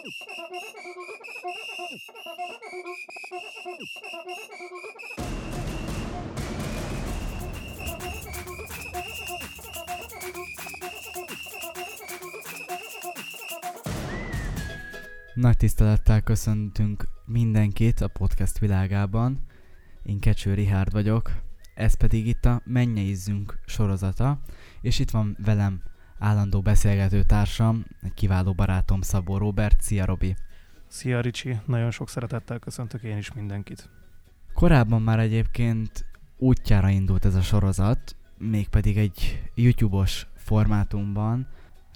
[0.00, 0.12] Nagy
[15.56, 19.46] tisztelettel köszöntünk mindenkit a podcast világában.
[20.02, 21.30] Én Kecső Rihárd vagyok,
[21.74, 24.40] ez pedig itt a Mennyeizzünk sorozata,
[24.80, 25.89] és itt van velem
[26.20, 29.80] állandó beszélgető társam, egy kiváló barátom Szabó Robert.
[29.80, 30.36] Szia Robi!
[30.88, 33.88] Szia Ricsi, nagyon sok szeretettel köszöntök én is mindenkit.
[34.54, 36.04] Korábban már egyébként
[36.36, 41.46] útjára indult ez a sorozat, mégpedig egy YouTube-os formátumban,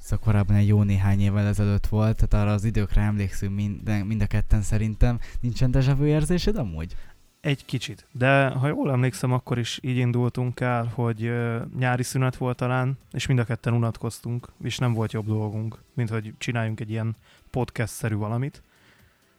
[0.00, 4.22] szóval korábban egy jó néhány évvel ezelőtt volt, tehát arra az időkre emlékszünk mind, mind
[4.22, 5.18] a ketten szerintem.
[5.41, 6.96] Nincsen deja vu érzésed amúgy?
[7.44, 11.32] Egy kicsit, de ha jól emlékszem, akkor is így indultunk el, hogy
[11.78, 16.08] nyári szünet volt talán, és mind a ketten unatkoztunk, és nem volt jobb dolgunk, mint
[16.08, 17.16] hogy csináljunk egy ilyen
[17.50, 18.62] podcast-szerű valamit.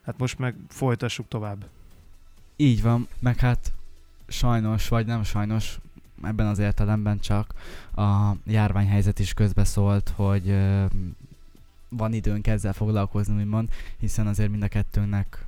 [0.03, 1.65] Hát most meg folytassuk tovább.
[2.55, 3.71] Így van, meg hát
[4.27, 5.79] sajnos, vagy nem sajnos,
[6.23, 7.53] ebben az értelemben csak
[7.95, 10.57] a járványhelyzet is közbeszólt, hogy
[11.89, 15.44] van időnk ezzel foglalkozni, úgymond, hiszen azért mind a kettőnknek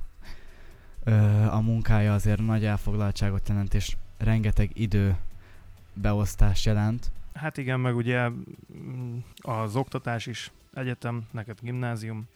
[1.50, 5.16] a munkája azért nagy elfoglaltságot jelent, és rengeteg idő
[5.94, 7.10] beosztás jelent.
[7.34, 12.26] Hát igen, meg ugye mm, az oktatás is egyetem, neked gimnázium,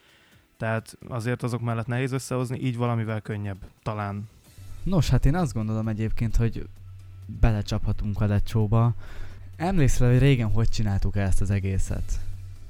[0.57, 4.29] tehát azért azok mellett nehéz összehozni, így valamivel könnyebb, talán.
[4.83, 6.69] Nos, hát én azt gondolom egyébként, hogy
[7.27, 8.95] belecsaphatunk a lecsóba.
[9.57, 12.21] Emlékszel, hogy régen hogy csináltuk ezt az egészet?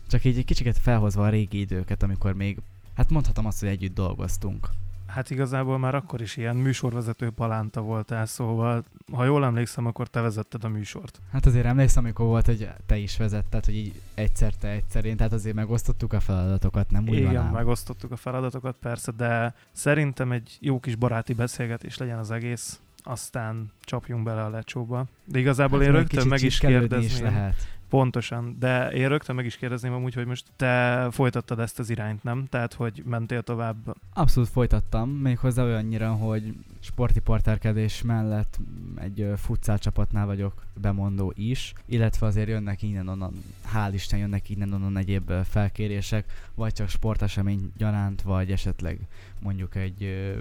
[0.09, 2.59] Csak így egy kicsit felhozva a régi időket, amikor még,
[2.95, 4.69] hát mondhatom azt, hogy együtt dolgoztunk.
[5.13, 10.21] Hát igazából már akkor is ilyen műsorvezető palánta voltál, szóval ha jól emlékszem, akkor te
[10.21, 11.21] vezetted a műsort.
[11.33, 15.17] Hát azért emlékszem, amikor volt, hogy te is vezetted, hogy így egyszer te egyszer én,
[15.17, 20.33] tehát azért megosztottuk a feladatokat, nem úgy Igen, van megosztottuk a feladatokat persze, de szerintem
[20.33, 25.05] egy jó kis baráti beszélgetés legyen az egész, aztán csapjunk bele a lecsóba.
[25.25, 27.01] De igazából hát én rögtön meg is kérdezném.
[27.01, 27.57] Is lehet.
[27.93, 32.23] Pontosan, de én rögtön meg is kérdezném amúgy, hogy most te folytattad ezt az irányt,
[32.23, 32.47] nem?
[32.51, 33.97] Tehát, hogy mentél tovább?
[34.13, 38.59] Abszolút folytattam, méghozzá olyannyira, hogy sporti porterkedés mellett
[38.97, 43.43] egy futszál csapatnál vagyok bemondó is, illetve azért jönnek innen-onnan,
[43.75, 48.99] hál' Isten jönnek innen-onnan egyéb felkérések, vagy csak sportesemény gyaránt, vagy esetleg
[49.41, 50.33] mondjuk egy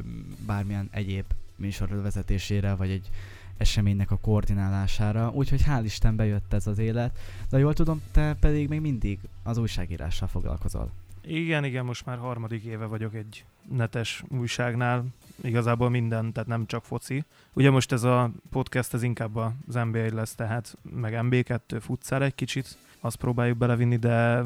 [0.46, 1.26] bármilyen egyéb
[1.56, 3.10] műsor vezetésére, vagy egy
[3.62, 7.18] eseménynek a koordinálására, úgyhogy hál' Isten bejött ez az élet,
[7.50, 10.92] de jól tudom, te pedig még mindig az újságírással foglalkozol.
[11.24, 15.06] Igen, igen, most már harmadik éve vagyok egy netes újságnál,
[15.44, 17.24] igazából minden, tehát nem csak foci.
[17.54, 22.36] Ugye most ez a podcast, ez inkább az NBA lesz, tehát meg MB2, futszál egy
[22.36, 24.44] kicsit, azt próbáljuk belevinni, de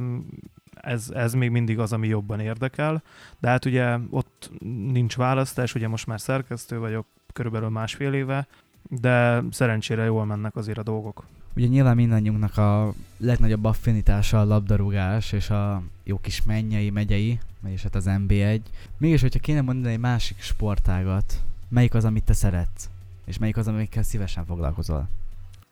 [0.74, 3.04] ez, ez még mindig az, ami jobban érdekel.
[3.40, 4.52] De hát ugye ott
[4.92, 8.48] nincs választás, ugye most már szerkesztő vagyok, körülbelül másfél éve,
[8.90, 11.26] de szerencsére jól mennek azért a dolgok.
[11.56, 17.84] Ugye nyilván mindannyiunknak a legnagyobb affinitása a labdarúgás és a jó kis mennyei, megyei, vagyis
[17.84, 18.60] hát az NB1.
[18.98, 22.90] Mégis, hogyha kéne mondani egy másik sportágat, melyik az, amit te szeretsz?
[23.26, 25.08] És melyik az, amikkel szívesen foglalkozol?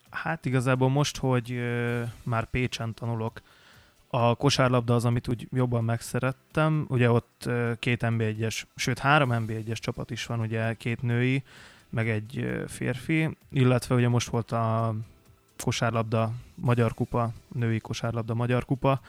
[0.10, 3.42] Hát igazából most, hogy ö, már Pécsen tanulok,
[4.10, 6.86] a kosárlabda az, amit úgy jobban megszerettem.
[6.90, 11.44] Ugye ott ö, két NB1-es, sőt három NB1-es csapat is van, ugye két női,
[11.94, 14.96] meg egy férfi, illetve ugye most volt a
[15.64, 19.02] kosárlabda Magyar Kupa, női kosárlabda Magyar Kupa,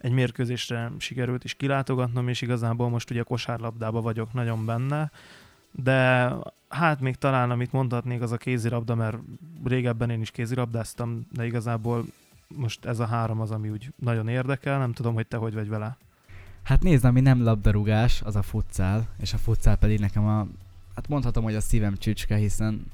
[0.00, 5.10] egy mérkőzésre sikerült is kilátogatnom, és igazából most ugye kosárlabdába vagyok nagyon benne,
[5.70, 6.32] de
[6.68, 9.18] hát még talán amit mondhatnék az a kézilabda, mert
[9.64, 12.04] régebben én is kézilabdáztam, de igazából
[12.56, 15.68] most ez a három az, ami úgy nagyon érdekel, nem tudom, hogy te hogy vagy
[15.68, 15.96] vele.
[16.62, 20.46] Hát nézd, ami nem labdarúgás, az a futszál, és a futszál pedig nekem a
[20.98, 22.86] hát mondhatom, hogy a szívem csücske, hiszen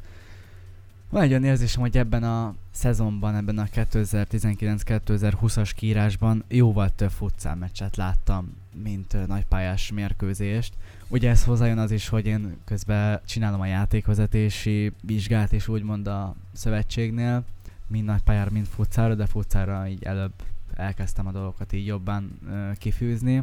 [1.10, 7.54] van egy olyan érzésem, hogy ebben a szezonban, ebben a 2019-2020-as kiírásban jóval több futszál
[7.54, 10.72] meccset láttam, mint nagypályás mérkőzést.
[11.08, 16.34] Ugye ez hozzájön az is, hogy én közben csinálom a játékvezetési vizsgát is úgymond a
[16.52, 17.44] szövetségnél,
[17.86, 20.32] mind nagypályára, mind futszára, de futszára így előbb
[20.74, 23.42] elkezdtem a dolgokat így jobban ö, kifűzni.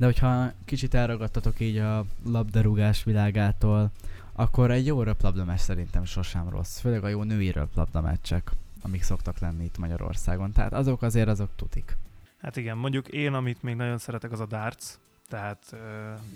[0.00, 3.90] De hogyha kicsit elragadtatok így a labdarúgás világától,
[4.32, 6.78] akkor egy jó röplabdameccs szerintem sosem rossz.
[6.78, 8.50] Főleg a jó női röplabdameccsek,
[8.82, 10.52] amik szoktak lenni itt Magyarországon.
[10.52, 11.96] Tehát azok azért azok tutik.
[12.38, 14.84] Hát igen, mondjuk én, amit még nagyon szeretek, az a darts.
[15.28, 15.78] Tehát uh,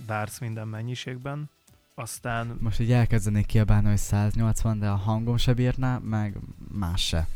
[0.06, 1.50] darts minden mennyiségben.
[1.94, 2.56] Aztán...
[2.60, 6.36] Most így elkezdenék kiabálni, hogy 180, de a hangom se bírná, meg
[6.72, 7.26] más se.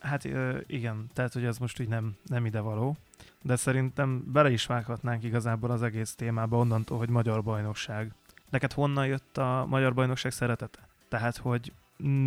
[0.00, 2.96] Hát uh, igen, tehát hogy az most így nem, nem ide való.
[3.42, 8.12] De szerintem bele is vághatnánk igazából az egész témába onnantól, hogy magyar bajnokság.
[8.50, 10.78] Neked honnan jött a magyar bajnokság szeretete?
[11.08, 11.72] Tehát, hogy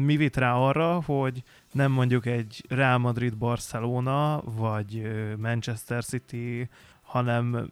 [0.06, 6.69] mi vitt rá arra, hogy nem mondjuk egy Real Madrid Barcelona, vagy Manchester City,
[7.01, 7.69] hanem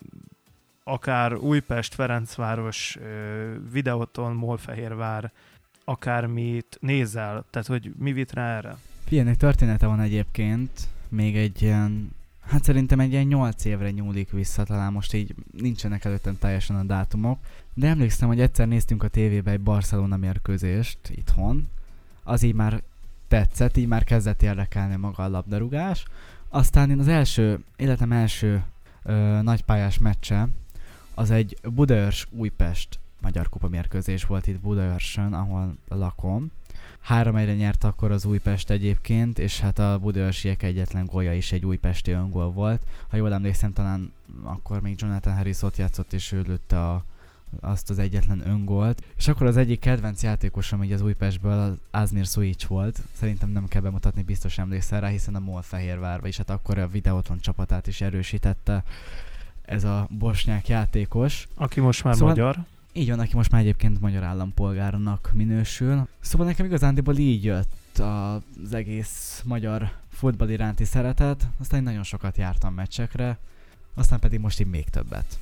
[0.83, 2.97] akár Újpest, Ferencváros,
[3.71, 5.31] Videoton, Molfehérvár,
[5.83, 8.77] akármit nézel, tehát hogy mi vitt rá erre?
[9.09, 10.69] Ilyenek története van egyébként,
[11.09, 12.15] még egy ilyen,
[12.51, 16.83] hát szerintem egy ilyen 8 évre nyúlik vissza, talán most így nincsenek előttem teljesen a
[16.83, 17.39] dátumok,
[17.73, 21.67] de emlékszem, hogy egyszer néztünk a tévébe egy Barcelona mérkőzést itthon,
[22.23, 22.81] az így már
[23.27, 26.05] tetszett, így már kezdett érdekelni maga a labdarúgás,
[26.49, 28.63] aztán én az első, életem első
[29.03, 30.47] ö, nagypályás meccse,
[31.13, 36.51] az egy Budaörs Újpest Magyar Kupa mérkőzés volt itt Budaörsön, ahol lakom.
[37.01, 41.65] Három egyre nyert akkor az Újpest egyébként, és hát a Budaörsiek egyetlen gólja is egy
[41.65, 42.81] újpesti öngól volt.
[43.07, 44.13] Ha jól emlékszem, talán
[44.43, 47.03] akkor még Jonathan Harris ott játszott, és ő lőtte a,
[47.59, 49.03] azt az egyetlen öngolt.
[49.17, 53.01] És akkor az egyik kedvenc játékosom így az Újpestből az Azmir Suic volt.
[53.13, 56.87] Szerintem nem kell bemutatni, biztos emlékszel rá, hiszen a MOL Fehérvár, és hát akkor a
[56.87, 58.83] videóton csapatát is erősítette
[59.61, 61.47] ez a bosnyák játékos.
[61.55, 62.57] Aki most már szóval, magyar.
[62.93, 66.07] Így van, aki most már egyébként magyar állampolgárnak minősül.
[66.19, 72.37] Szóval nekem igazándiból így jött az egész magyar futball iránti szeretet, aztán én nagyon sokat
[72.37, 73.37] jártam meccsekre,
[73.93, 75.39] aztán pedig most így még többet.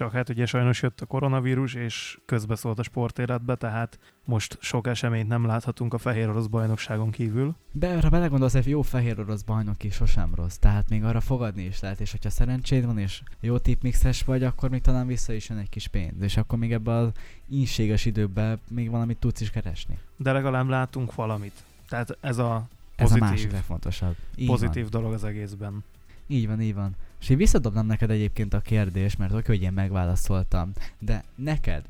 [0.00, 5.28] Csak hát ugye sajnos jött a koronavírus, és közbeszólt a sportéletbe, tehát most sok eseményt
[5.28, 7.54] nem láthatunk a fehér orosz bajnokságon kívül.
[7.72, 11.62] De arra belegondolsz, egy jó fehér orosz bajnok is sosem rossz, tehát még arra fogadni
[11.62, 15.48] is lehet, és hogyha szerencséd van, és jó tipmixes vagy, akkor még talán vissza is
[15.48, 17.10] jön egy kis pénz, és akkor még ebben az
[17.48, 19.98] ínséges időben még valamit tudsz is keresni.
[20.16, 21.64] De legalább látunk valamit.
[21.88, 24.16] Tehát ez a pozitív, ez a másik legfontosabb.
[24.36, 25.00] Így pozitív van.
[25.00, 25.84] dolog az egészben.
[26.30, 26.96] Így van, így van.
[27.20, 31.84] És én visszadobnám neked egyébként a kérdést, mert oké, hogy én megválaszoltam, de neked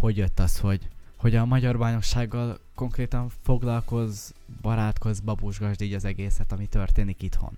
[0.00, 6.52] hogy jött az, hogy, hogy a magyar bajnoksággal konkrétan foglalkoz, barátkoz, babusgasd így az egészet,
[6.52, 7.56] ami történik itthon?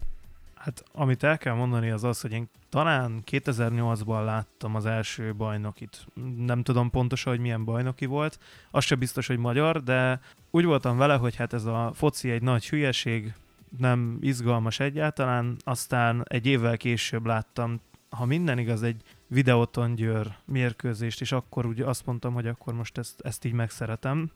[0.55, 6.07] Hát amit el kell mondani az az, hogy én talán 2008-ban láttam az első bajnokit.
[6.37, 8.39] Nem tudom pontosan, hogy milyen bajnoki volt.
[8.71, 10.21] Az sem biztos, hogy magyar, de
[10.51, 13.35] úgy voltam vele, hogy hát ez a foci egy nagy hülyeség,
[13.79, 17.81] nem izgalmas egyáltalán, aztán egy évvel később láttam,
[18.11, 22.99] ha minden igaz, egy videóton győr mérkőzést, és akkor ugye azt mondtam, hogy akkor most
[22.99, 24.31] ezt, ezt így megszeretem.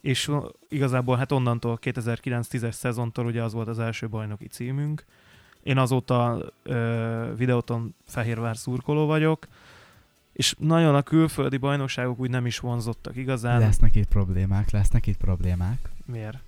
[0.00, 0.30] És
[0.68, 5.04] igazából hát onnantól 2009-10-es szezontól ugye az volt az első bajnoki címünk.
[5.62, 9.46] Én azóta ö, videóton Fehérvár szurkoló vagyok,
[10.32, 13.60] és nagyon a külföldi bajnokságok úgy nem is vonzottak igazán.
[13.60, 15.78] Lesznek itt problémák, lesznek itt problémák.
[16.06, 16.38] Miért?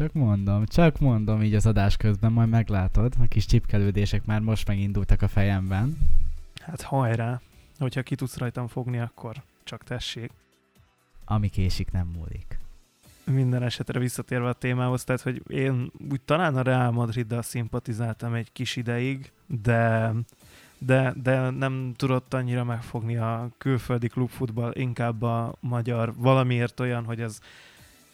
[0.00, 3.14] Csak mondom, csak mondom így az adás közben, majd meglátod.
[3.18, 5.98] A kis csipkelődések már most megindultak a fejemben.
[6.60, 7.40] Hát hajrá,
[7.78, 10.30] hogyha ki tudsz rajtam fogni, akkor csak tessék.
[11.24, 12.58] Ami késik, nem múlik.
[13.24, 18.52] Minden esetre visszatérve a témához, tehát hogy én úgy talán a Real Madriddal szimpatizáltam egy
[18.52, 20.12] kis ideig, de
[20.78, 27.20] de, de nem tudott annyira megfogni a külföldi klubfutball, inkább a magyar valamiért olyan, hogy
[27.20, 27.40] ez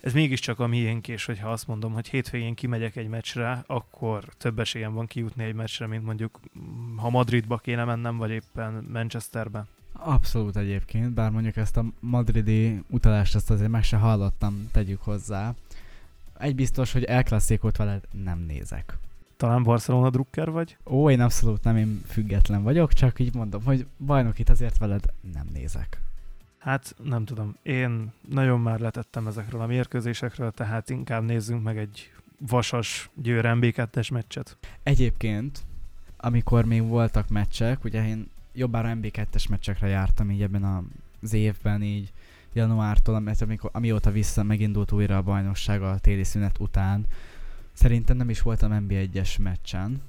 [0.06, 4.58] ez mégiscsak a miénk, és hogyha azt mondom, hogy hétvégén kimegyek egy meccsre, akkor több
[4.58, 6.40] esélyem van kijutni egy meccsre, mint mondjuk
[6.96, 9.66] ha Madridba kéne mennem, vagy éppen Manchesterbe.
[9.92, 15.54] Abszolút egyébként, bár mondjuk ezt a madridi utalást ezt azért meg se hallottam, tegyük hozzá.
[16.38, 17.24] Egy biztos, hogy El
[17.76, 18.98] veled nem nézek.
[19.36, 20.76] Talán Barcelona drukker vagy?
[20.84, 25.48] Ó, én abszolút nem, én független vagyok, csak így mondom, hogy bajnokit azért veled nem
[25.52, 26.00] nézek.
[26.66, 32.12] Hát nem tudom, én nagyon már letettem ezekről a mérkőzésekről, tehát inkább nézzünk meg egy
[32.38, 34.56] vasas győr MB2-es meccset.
[34.82, 35.64] Egyébként,
[36.16, 40.90] amikor még voltak meccsek, ugye én jobbára MB2-es meccsekre jártam így ebben
[41.22, 42.12] az évben, így
[42.52, 47.06] januártól, mert amikor, amióta vissza megindult újra a bajnokság a téli szünet után,
[47.72, 50.02] szerintem nem is voltam MB1-es meccsen,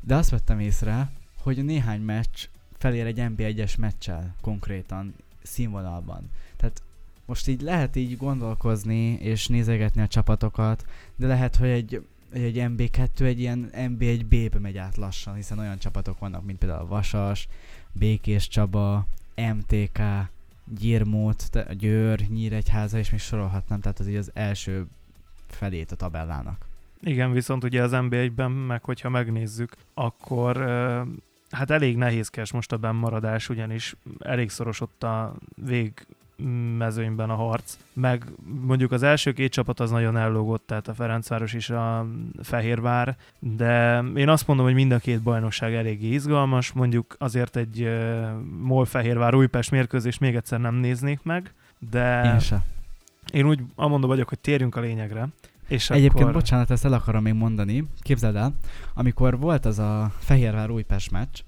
[0.00, 1.10] de azt vettem észre,
[1.42, 2.48] hogy néhány meccs
[2.78, 6.30] felér egy MB1-es meccsel konkrétan színvonalban.
[6.56, 6.82] Tehát
[7.26, 10.84] most így lehet így gondolkozni és nézegetni a csapatokat,
[11.16, 16.18] de lehet, hogy egy, egy MB2 egy ilyen MB1B-be megy át lassan, hiszen olyan csapatok
[16.18, 17.48] vannak, mint például Vasas,
[17.92, 19.06] Békés Csaba,
[19.54, 20.00] MTK,
[20.78, 24.86] Gyirmót, Győr, Nyíregyháza, és még sorolhatnám, tehát az így az első
[25.46, 26.66] felét a tabellának.
[27.00, 30.56] Igen, viszont ugye az MB1-ben, meg hogyha megnézzük, akkor
[31.50, 36.06] hát elég nehézkes most a bennmaradás, ugyanis elég szoros ott a vég
[36.78, 38.24] mezőnyben a harc, meg
[38.60, 42.06] mondjuk az első két csapat az nagyon ellogott, tehát a Ferencváros és a
[42.42, 47.82] Fehérvár, de én azt mondom, hogy mind a két bajnokság eléggé izgalmas, mondjuk azért egy
[47.82, 48.28] uh,
[48.60, 51.52] MOL-Fehérvár Újpest mérkőzés még egyszer nem néznék meg,
[51.90, 52.62] de Én se.
[53.32, 55.28] én úgy amondom vagyok, hogy térjünk a lényegre.
[55.70, 56.32] És Egyébként, akkor...
[56.32, 57.84] bocsánat, ezt el akarom még mondani.
[58.00, 58.54] Képzeld el,
[58.94, 61.40] amikor volt az a Fehérvár Újpest meccs,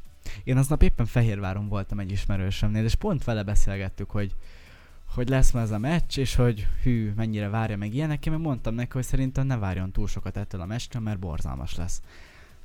[0.45, 4.35] én aznap éppen Fehérváron voltam egy ismerősömnél, és pont vele beszélgettük, hogy
[5.15, 8.43] hogy lesz ma ez a meccs, és hogy hű, mennyire várja meg ilyenek, én meg
[8.43, 12.03] mondtam neki, hogy szerintem ne várjon túl sokat ettől a meccsről, mert borzalmas lesz.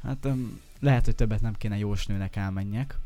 [0.03, 2.97] Hát um, lehet, hogy többet nem kéne jósnőnek elmenjek,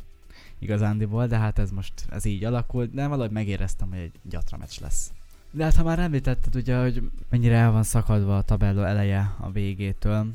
[0.60, 4.80] igazándiból, de hát ez most ez így alakult, de valahogy megéreztem, hogy egy gyatra meccs
[4.80, 5.12] lesz.
[5.52, 9.52] De hát ha már említetted ugye, hogy mennyire el van szakadva a tabella eleje a
[9.52, 10.34] végétől,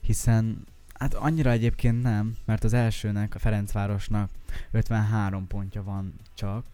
[0.00, 4.30] hiszen hát annyira egyébként nem, mert az elsőnek, a Ferencvárosnak
[4.70, 6.64] 53 pontja van csak,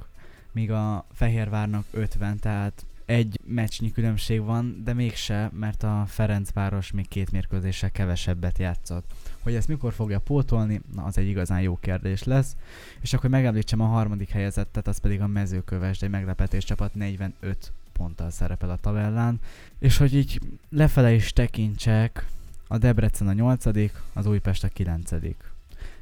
[0.53, 7.09] míg a Fehérvárnak 50, tehát egy meccsnyi különbség van, de mégse, mert a Ferencváros még
[7.09, 9.13] két mérkőzéssel kevesebbet játszott.
[9.43, 12.57] Hogy ezt mikor fogja pótolni, na az egy igazán jó kérdés lesz.
[13.01, 17.73] És akkor megemlítsem a harmadik helyezettet, az pedig a mezőköves, de egy meglepetés csapat 45
[17.93, 19.41] ponttal szerepel a tabellán.
[19.79, 20.41] És hogy így
[20.71, 22.27] lefele is tekintsek,
[22.69, 23.65] a Debrecen a 8
[24.13, 25.11] az Újpest a 9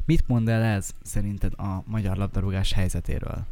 [0.04, 3.46] Mit mond el ez szerinted a magyar labdarúgás helyzetéről?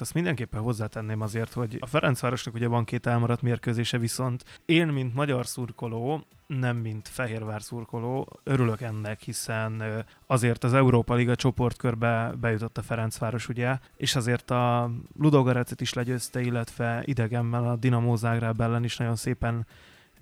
[0.00, 5.14] azt mindenképpen hozzátenném azért, hogy a Ferencvárosnak ugye van két elmaradt mérkőzése, viszont én, mint
[5.14, 6.26] magyar szurkoló,
[6.58, 9.82] nem mint Fehérvár szurkoló, örülök ennek, hiszen
[10.26, 16.40] azért az Európa Liga csoportkörbe bejutott a Ferencváros, ugye, és azért a Ludogarecet is legyőzte,
[16.40, 19.66] illetve idegemmel a Dinamo Zágráb ellen is nagyon szépen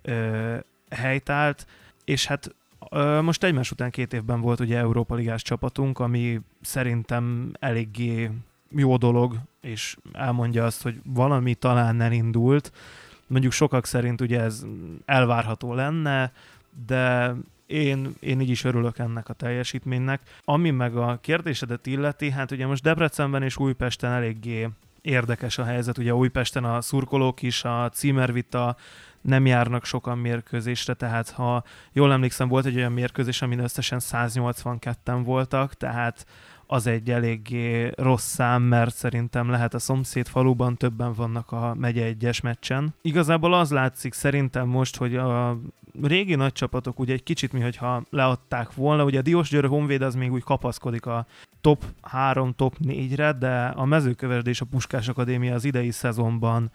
[0.02, 0.56] ö,
[0.90, 1.66] helytált,
[2.04, 2.54] és hát
[3.22, 8.30] most egymás után két évben volt ugye Európa Ligás csapatunk, ami szerintem eléggé
[8.70, 12.72] jó dolog, és elmondja azt, hogy valami talán elindult.
[13.28, 14.64] Mondjuk sokak szerint ugye ez
[15.04, 16.32] elvárható lenne,
[16.86, 17.34] de
[17.66, 20.20] én, én így is örülök ennek a teljesítménynek.
[20.44, 24.68] Ami meg a kérdésedet illeti, hát ugye most Debrecenben és Újpesten eléggé
[25.02, 25.98] érdekes a helyzet.
[25.98, 28.76] Ugye Újpesten a szurkolók is, a címervita
[29.20, 35.20] nem járnak sokan mérkőzésre, tehát ha jól emlékszem, volt egy olyan mérkőzés, amin összesen 182-en
[35.24, 36.26] voltak, tehát
[36.70, 42.04] az egy eléggé rossz szám, mert szerintem lehet a szomszéd faluban többen vannak a megye
[42.04, 42.94] egyes meccsen.
[43.02, 45.58] Igazából az látszik szerintem most, hogy a
[46.02, 50.02] régi nagy csapatok ugye egy kicsit mi, hogyha leadták volna, ugye a Diós Győr Honvéd
[50.02, 51.26] az még úgy kapaszkodik a
[51.60, 56.70] top 3, top 4-re, de a mezőkövesd és a Puskás Akadémia az idei szezonban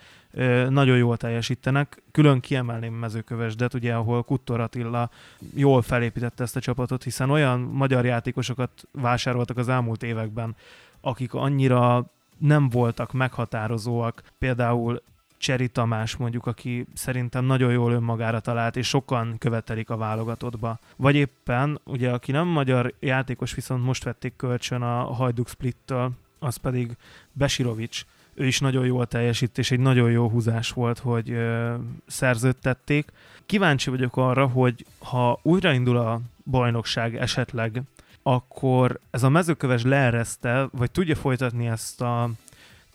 [0.70, 2.02] nagyon jól teljesítenek.
[2.12, 5.10] Külön kiemelném mezőkövesdet, ugye, ahol Kuttor Attila
[5.56, 10.56] jól felépítette ezt a csapatot, hiszen olyan magyar játékosokat vásároltak az elmúlt években,
[11.02, 12.06] akik annyira
[12.38, 15.02] nem voltak meghatározóak, például
[15.38, 20.80] Cseri Tamás mondjuk, aki szerintem nagyon jól önmagára talált, és sokan követelik a válogatottba.
[20.96, 26.56] Vagy éppen, ugye aki nem magyar játékos, viszont most vették kölcsön a Hajduk Splittől, az
[26.56, 26.98] pedig
[27.32, 28.06] Besirovics.
[28.34, 31.74] Ő is nagyon jól teljesít, és egy nagyon jó húzás volt, hogy ö,
[32.08, 33.12] szerződtették.
[33.46, 37.82] Kíváncsi vagyok arra, hogy ha újraindul a bajnokság esetleg,
[38.24, 42.30] akkor ez a mezőköves leereszte, vagy tudja folytatni ezt a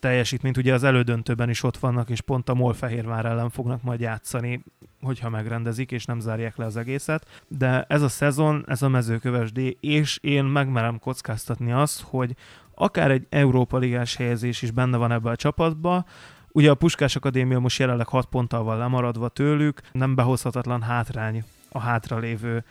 [0.00, 0.56] teljesítményt.
[0.56, 4.62] Ugye az elődöntőben is ott vannak, és pont a Molfehérvár ellen fognak majd játszani,
[5.02, 7.42] hogyha megrendezik, és nem zárják le az egészet.
[7.48, 12.34] De ez a szezon, ez a mezőköves D, és én megmerem kockáztatni azt, hogy
[12.78, 16.04] akár egy Európa Ligás helyezés is benne van ebbe a csapatba,
[16.52, 21.78] Ugye a Puskás Akadémia most jelenleg 6 ponttal van lemaradva tőlük, nem behozhatatlan hátrány a
[21.78, 22.64] hátralévő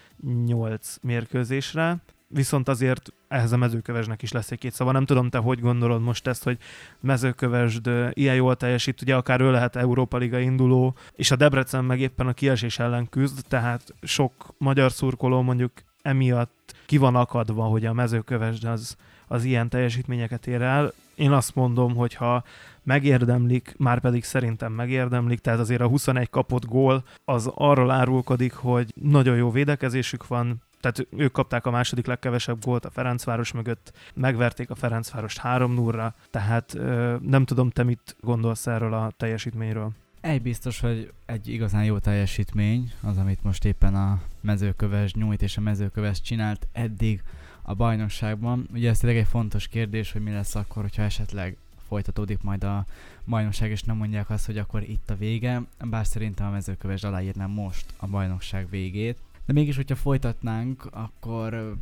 [0.46, 1.98] 8 mérkőzésre
[2.28, 4.92] viszont azért ehhez a mezőkövesnek is lesz egy-két szava.
[4.92, 6.58] Nem tudom, te hogy gondolod most ezt, hogy
[7.00, 12.00] mezőkövesd ilyen jól teljesít, ugye akár ő lehet Európa Liga induló, és a Debrecen meg
[12.00, 15.72] éppen a kiesés ellen küzd, tehát sok magyar szurkoló mondjuk
[16.02, 20.93] emiatt ki van akadva, hogy a mezőkövesd az, az ilyen teljesítményeket ér el.
[21.15, 22.43] Én azt mondom, hogy ha
[22.84, 28.93] megérdemlik, már pedig szerintem megérdemlik, tehát azért a 21 kapott gól az arról árulkodik, hogy
[29.01, 34.69] nagyon jó védekezésük van, tehát ők kapták a második legkevesebb gólt a Ferencváros mögött, megverték
[34.69, 36.77] a Ferencvárost 3 0 tehát
[37.22, 39.91] nem tudom, te mit gondolsz erről a teljesítményről.
[40.22, 45.57] Egy biztos, hogy egy igazán jó teljesítmény az, amit most éppen a mezőköves nyújt és
[45.57, 47.24] a mezőköves csinált eddig
[47.69, 48.67] a bajnokságban.
[48.74, 51.57] Ugye ez tényleg egy fontos kérdés, hogy mi lesz akkor, hogyha esetleg
[51.88, 52.86] folytatódik majd a
[53.25, 57.50] bajnokság, és nem mondják azt, hogy akkor itt a vége, bár szerintem a mezőköves aláírnám
[57.50, 61.77] most a bajnokság végét, de mégis, hogyha folytatnánk, akkor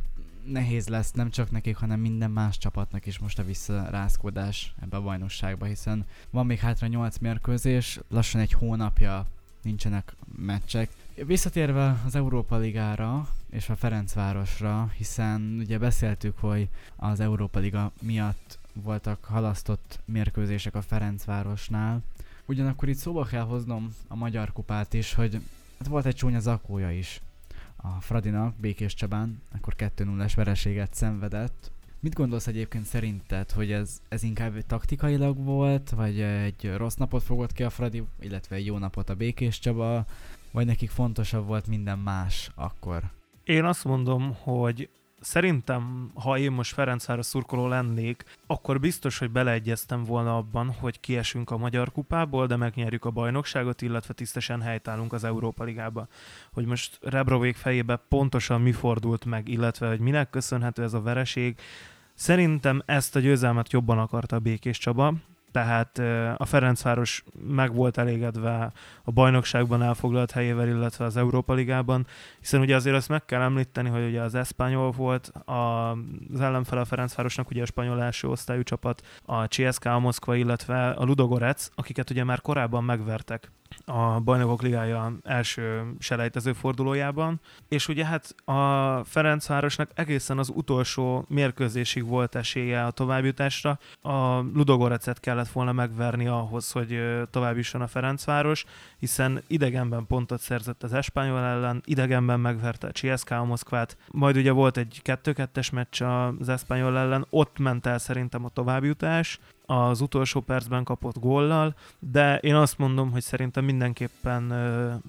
[0.46, 5.02] nehéz lesz nem csak nekik, hanem minden más csapatnak is most a visszarázkodás ebbe a
[5.02, 9.26] bajnokságba, hiszen van még hátra 8 mérkőzés, lassan egy hónapja
[9.62, 10.90] nincsenek meccsek.
[11.24, 18.58] Visszatérve az Európa Ligára és a Ferencvárosra, hiszen ugye beszéltük, hogy az Európa Liga miatt
[18.72, 22.02] voltak halasztott mérkőzések a Ferencvárosnál.
[22.46, 25.40] Ugyanakkor itt szóba kell hoznom a Magyar Kupát is, hogy
[25.78, 27.20] hát volt egy csúnya zakója is
[27.76, 31.70] a Fradinak, Békés Csabán, akkor 2-0-es vereséget szenvedett.
[32.00, 37.52] Mit gondolsz egyébként szerinted, hogy ez, ez inkább taktikailag volt, vagy egy rossz napot fogott
[37.52, 40.06] ki a Fradi, illetve egy jó napot a Békés Csaba,
[40.56, 43.02] vagy nekik fontosabb volt minden más akkor?
[43.44, 44.88] Én azt mondom, hogy
[45.20, 51.50] szerintem, ha én most Ferencváros szurkoló lennék, akkor biztos, hogy beleegyeztem volna abban, hogy kiesünk
[51.50, 56.08] a Magyar Kupából, de megnyerjük a bajnokságot, illetve tisztesen helytállunk az Európa Ligába.
[56.52, 61.56] Hogy most Rebrovék fejébe pontosan mi fordult meg, illetve hogy minek köszönhető ez a vereség,
[62.18, 65.14] Szerintem ezt a győzelmet jobban akarta a Békés Csaba,
[65.56, 65.98] tehát
[66.36, 68.72] a Ferencváros meg volt elégedve
[69.04, 72.06] a bajnokságban elfoglalt helyével, illetve az Európa Ligában,
[72.40, 76.84] hiszen ugye azért azt meg kell említeni, hogy ugye az Espanyol volt, az ellenfele a
[76.84, 82.10] Ferencvárosnak ugye a spanyol első osztályú csapat, a CSKA a Moszkva, illetve a Ludogorec, akiket
[82.10, 83.50] ugye már korábban megvertek
[83.84, 92.06] a Bajnokok Ligája első selejtező fordulójában, és ugye hát a Ferencvárosnak egészen az utolsó mérkőzésig
[92.06, 93.78] volt esélye a továbbjutásra.
[94.02, 98.64] A Ludogorecet kellett volna megverni ahhoz, hogy tovább jusson a Ferencváros,
[98.98, 104.76] hiszen idegenben pontot szerzett az Espanyol ellen, idegenben megverte a CSKA Moszkvát, majd ugye volt
[104.76, 106.02] egy 2-2-es meccs
[106.40, 112.38] az Espanyol ellen, ott ment el szerintem a továbbjutás, az utolsó percben kapott góllal, de
[112.38, 114.52] én azt mondom, hogy szerintem mindenképpen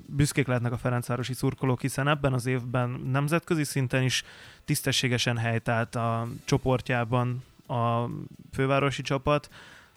[0.05, 4.23] büszkék lehetnek a Ferencvárosi szurkolók, hiszen ebben az évben nemzetközi szinten is
[4.65, 8.05] tisztességesen helytált a csoportjában a
[8.51, 9.49] fővárosi csapat,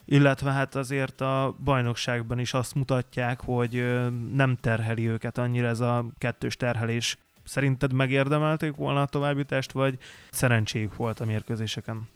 [0.05, 4.01] illetve hát azért a bajnokságban is azt mutatják, hogy
[4.33, 7.17] nem terheli őket annyira ez a kettős terhelés.
[7.43, 9.97] Szerinted megérdemelték volna a továbbjutást, vagy
[10.31, 12.07] szerencséjük volt a mérkőzéseken?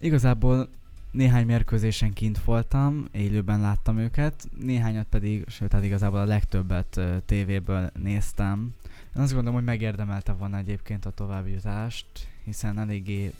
[0.00, 0.68] Igazából
[1.10, 7.90] néhány mérkőzésen kint voltam, élőben láttam őket, néhányat pedig, sőt, hát igazából a legtöbbet tévéből
[8.02, 8.74] néztem.
[9.16, 12.06] Én azt gondolom, hogy megérdemelte volna egyébként a továbbjutást,
[12.44, 13.32] hiszen eléggé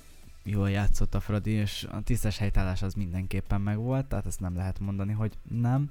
[0.43, 4.79] jól játszott a Fradi, és a tisztes helytállás az mindenképpen megvolt, tehát ezt nem lehet
[4.79, 5.91] mondani, hogy nem.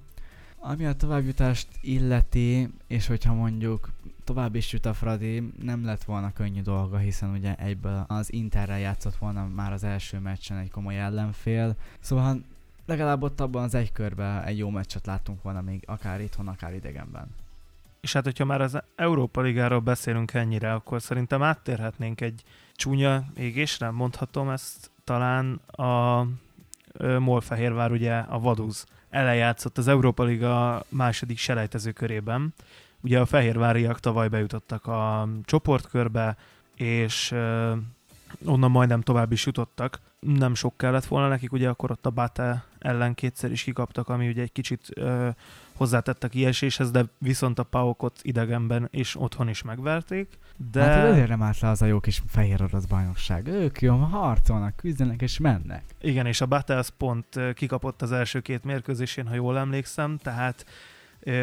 [0.62, 3.90] Ami a továbbjutást illeti, és hogyha mondjuk
[4.24, 8.80] tovább is jut a Fradi, nem lett volna könnyű dolga, hiszen ugye egyből az Interrel
[8.80, 11.76] játszott volna már az első meccsen egy komoly ellenfél.
[12.00, 12.42] Szóval
[12.86, 16.74] legalább ott abban az egy körben egy jó meccset láttunk volna még akár itthon, akár
[16.74, 17.28] idegenben.
[18.02, 22.44] És hát, hogyha már az Európa Ligáról beszélünk ennyire, akkor szerintem áttérhetnénk egy
[22.76, 26.26] csúnya égésre, mondhatom ezt talán a
[27.20, 32.54] Molfehérvár, ugye a Vaduz ellenjátszott az Európa Liga második selejtező körében.
[33.02, 36.38] Ugye a fehérváriak tavaly bejutottak a csoportkörbe,
[36.76, 37.32] és
[38.46, 40.00] onnan majdnem tovább is jutottak.
[40.20, 44.28] Nem sok kellett volna nekik, ugye akkor ott a Bate ellen kétszer is kikaptak, ami
[44.28, 45.30] ugye egy kicsit ö,
[45.76, 50.38] hozzátett a kieséshez, de viszont a Paokot idegenben és otthon is megverték.
[50.72, 50.84] De...
[50.84, 53.48] Hát azért nem állt le az a jó kis fehér orosz bajnokság.
[53.48, 55.84] Ők jó, harcolnak, küzdenek és mennek.
[56.02, 60.66] Igen, és a az pont kikapott az első két mérkőzésén, ha jól emlékszem, tehát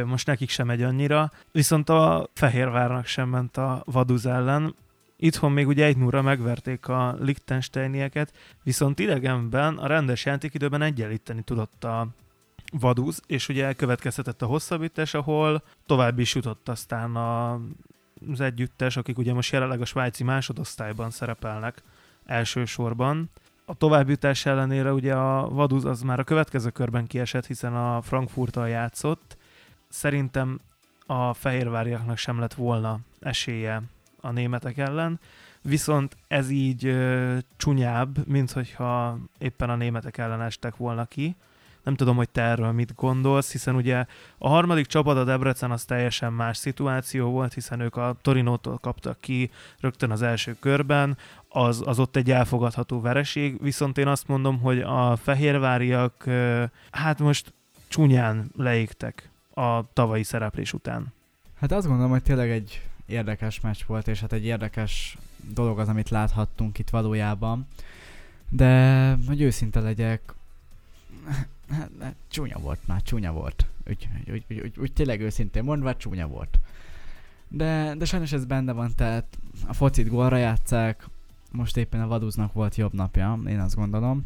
[0.05, 4.75] most nekik sem megy annyira, viszont a Fehérvárnak sem ment a Vaduz ellen,
[5.19, 11.85] Itthon még ugye egy núra megverték a Liechtensteinieket, viszont idegenben a rendes játékidőben egyenlíteni tudott
[11.85, 12.09] a
[12.73, 17.61] Vaduz, és ugye következhetett a hosszabbítás, ahol tovább is jutott aztán a,
[18.33, 21.83] az együttes, akik ugye most jelenleg a svájci másodosztályban szerepelnek
[22.25, 23.31] elsősorban.
[23.65, 28.69] A továbbjutás ellenére ugye a Vaduz az már a következő körben kiesett, hiszen a Frankfurttal
[28.69, 29.37] játszott.
[29.89, 30.61] Szerintem
[31.07, 33.83] a fehérváriaknak sem lett volna esélye
[34.21, 35.21] a németek ellen,
[35.63, 41.37] viszont ez így ö, csúnyább, mint hogyha éppen a németek ellen estek volna ki.
[41.87, 44.05] Nem tudom, hogy te erről mit gondolsz, hiszen ugye
[44.39, 49.21] a harmadik csapat, a Debrecen, az teljesen más szituáció volt, hiszen ők a Torinótól kaptak
[49.21, 51.17] ki rögtön az első körben,
[51.49, 56.25] az, az ott egy elfogadható vereség, viszont én azt mondom, hogy a fehérváriak
[56.91, 57.53] hát most
[57.89, 61.13] csúnyán leégtek a tavalyi szereplés után.
[61.61, 65.17] Hát azt gondolom, hogy tényleg egy érdekes meccs volt, és hát egy érdekes
[65.55, 67.67] dolog az, amit láthattunk itt valójában.
[68.49, 70.35] De, hogy őszinte legyek,
[71.71, 73.67] hát, hát, csúnya volt már, csúnya volt.
[73.89, 76.59] Úgy, úgy, úgy, úgy, úgy tényleg őszintén mondva, csúnya volt.
[77.49, 81.09] De, de sajnos ez benne van, tehát a focit gólra játszák,
[81.53, 84.25] most éppen a Vaduznak volt jobb napja, én azt gondolom.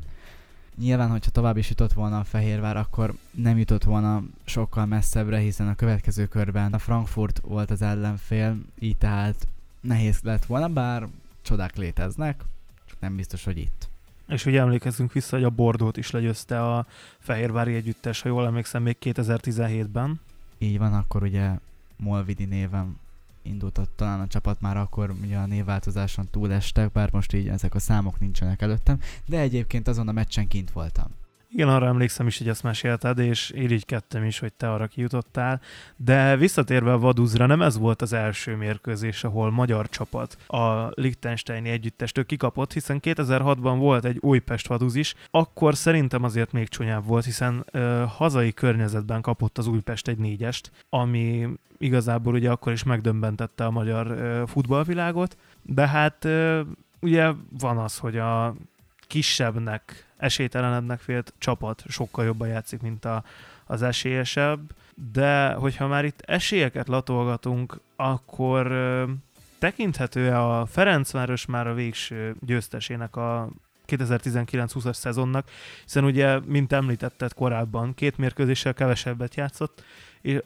[0.76, 5.68] Nyilván, hogyha tovább is jutott volna a Fehérvár, akkor nem jutott volna sokkal messzebbre, hiszen
[5.68, 9.46] a következő körben a Frankfurt volt az ellenfél, így tehát
[9.81, 11.09] nehéz lett volna, bár
[11.42, 12.44] csodák léteznek,
[12.87, 13.89] csak nem biztos, hogy itt.
[14.31, 16.87] És ugye emlékezzünk vissza, hogy a Bordót is legyőzte a
[17.19, 20.21] Fehérvári együttes, ha jól emlékszem, még 2017-ben.
[20.59, 21.51] Így van, akkor ugye
[21.97, 22.99] Molvidi néven
[23.43, 27.79] indult talán a csapat már akkor ugye a névváltozáson túlestek, bár most így ezek a
[27.79, 31.19] számok nincsenek előttem, de egyébként azon a meccsen kint voltam.
[31.52, 35.60] Igen, arra emlékszem is, hogy ezt mesélted, és irigykedtem is, hogy te arra kijutottál.
[35.96, 41.68] De visszatérve a Vaduzra, nem ez volt az első mérkőzés, ahol magyar csapat a Liechtensteini
[41.68, 47.24] együttestől kikapott, hiszen 2006-ban volt egy Újpest Vaduz is, akkor szerintem azért még csonyább volt,
[47.24, 53.64] hiszen ö, hazai környezetben kapott az Újpest egy négyest, ami igazából ugye akkor is megdömbentette
[53.64, 56.60] a magyar ö, futballvilágot, de hát ö,
[57.00, 58.54] ugye van az, hogy a
[59.06, 63.24] kisebbnek, esélytelenebbnek félt csapat sokkal jobban játszik, mint a,
[63.64, 64.61] az esélyesebb,
[65.12, 69.04] de hogyha már itt esélyeket latolgatunk, akkor ö,
[69.59, 73.48] tekinthető a Ferencváros már a végső győztesének a
[73.87, 75.50] 2019-20-as szezonnak,
[75.83, 79.83] hiszen ugye, mint említetted korábban, két mérkőzéssel kevesebbet játszott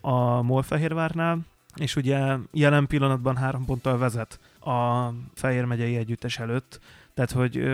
[0.01, 1.39] a Molfehérvárnál,
[1.77, 6.81] és ugye jelen pillanatban három ponttal vezet a Fehér megyei együttes előtt,
[7.15, 7.69] tehát hogy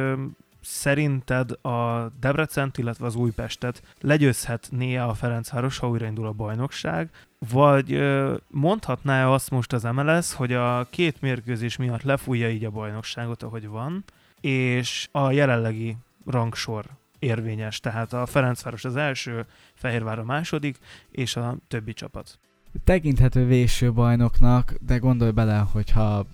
[0.60, 7.10] szerinted a Debrecent, illetve az Újpestet legyőzhetné a Ferencváros, ha újraindul a bajnokság,
[7.52, 8.00] vagy
[8.48, 13.66] mondhatná-e azt most az MLS, hogy a két mérkőzés miatt lefújja így a bajnokságot, ahogy
[13.66, 14.04] van,
[14.40, 15.96] és a jelenlegi
[16.26, 16.84] rangsor
[17.18, 20.78] érvényes, tehát a Ferencváros az első, Fehérvár a második,
[21.10, 22.38] és a többi csapat.
[22.84, 26.26] Tekinthető véső bajnoknak, de gondolj bele, hogyha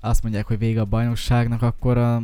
[0.00, 2.22] azt mondják, hogy vége a bajnokságnak, akkor a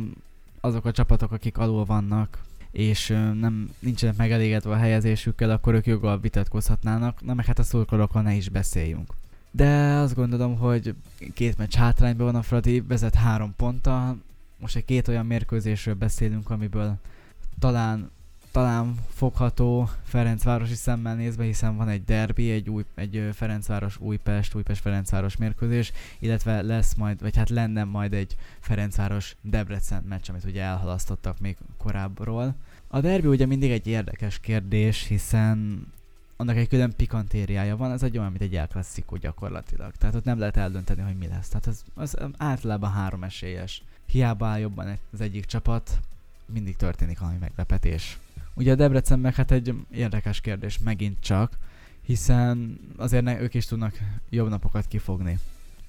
[0.61, 3.07] azok a csapatok, akik alul vannak, és
[3.39, 8.33] nem nincsenek megelégedve a helyezésükkel, akkor ők joggal vitatkozhatnának, na meg hát a szurkolókról ne
[8.33, 9.13] is beszéljünk.
[9.51, 10.95] De azt gondolom, hogy
[11.33, 14.17] két meccs hátrányban van a Fradi, vezet három ponttal,
[14.59, 16.97] most egy két olyan mérkőzésről beszélünk, amiből
[17.59, 18.11] talán
[18.51, 24.81] talán fogható Ferencvárosi szemmel nézve, hiszen van egy derbi, egy, új, egy Ferencváros Újpest, Újpest
[24.81, 30.61] Ferencváros mérkőzés, illetve lesz majd, vagy hát lenne majd egy Ferencváros Debrecen meccs, amit ugye
[30.61, 32.55] elhalasztottak még korábbról.
[32.87, 35.87] A derbi ugye mindig egy érdekes kérdés, hiszen
[36.35, 39.91] annak egy külön pikantériája van, ez egy olyan, mint egy elklasszikó gyakorlatilag.
[39.95, 41.47] Tehát ott nem lehet eldönteni, hogy mi lesz.
[41.47, 43.83] Tehát az, az általában három esélyes.
[44.05, 45.99] Hiába áll jobban az egyik csapat,
[46.45, 48.19] mindig történik valami meglepetés.
[48.61, 51.57] Ugye a Debrecen meg hát egy érdekes kérdés megint csak,
[52.01, 53.97] hiszen azért ne, ők is tudnak
[54.29, 55.39] jobb napokat kifogni.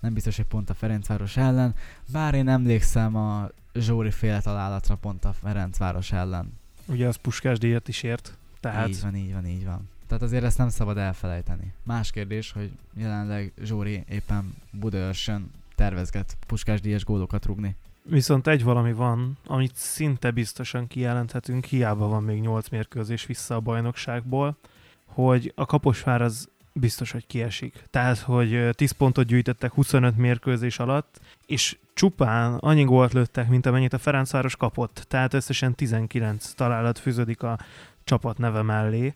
[0.01, 1.75] Nem biztos, hogy pont a Ferencváros ellen,
[2.13, 6.53] bár én emlékszem a Zsóri féle találatra pont a Ferencváros ellen.
[6.87, 8.89] Ugye az Puskás díjat is ért, tehát...
[8.89, 9.89] Így van, így van, így van.
[10.07, 11.73] Tehát azért ezt nem szabad elfelejteni.
[11.83, 17.77] Más kérdés, hogy jelenleg Zsóri éppen Budaörsön tervezget Puskás díjas gólokat rugni.
[18.05, 23.61] Viszont egy valami van, amit szinte biztosan kijelenthetünk, hiába van még 8 mérkőzés vissza a
[23.61, 24.57] bajnokságból,
[25.05, 27.85] hogy a Kaposvár az biztos, hogy kiesik.
[27.91, 33.93] Tehát, hogy 10 pontot gyűjtöttek 25 mérkőzés alatt, és csupán annyi gólt lőttek, mint amennyit
[33.93, 35.05] a Ferencváros kapott.
[35.09, 37.59] Tehát összesen 19 találat fűződik a
[38.05, 39.15] csapat neve mellé,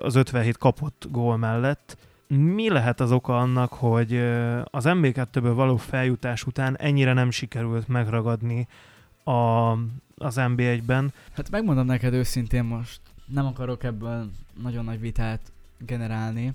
[0.00, 1.96] az 57 kapott gól mellett,
[2.28, 4.16] mi lehet az oka annak, hogy
[4.64, 8.68] az MB2-ből való feljutás után ennyire nem sikerült megragadni
[9.24, 9.70] a,
[10.16, 11.12] az MB1-ben?
[11.32, 14.30] Hát megmondom neked őszintén most, nem akarok ebből
[14.62, 16.52] nagyon nagy vitát generálni,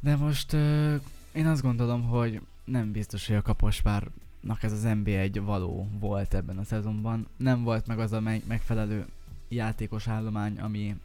[0.00, 0.94] de most uh,
[1.32, 6.58] én azt gondolom, hogy nem biztos, hogy a Kaposvárnak ez az MB1 való volt ebben
[6.58, 7.26] a szezonban.
[7.36, 9.06] Nem volt meg az a megfelelő
[9.48, 10.96] játékos állomány, ami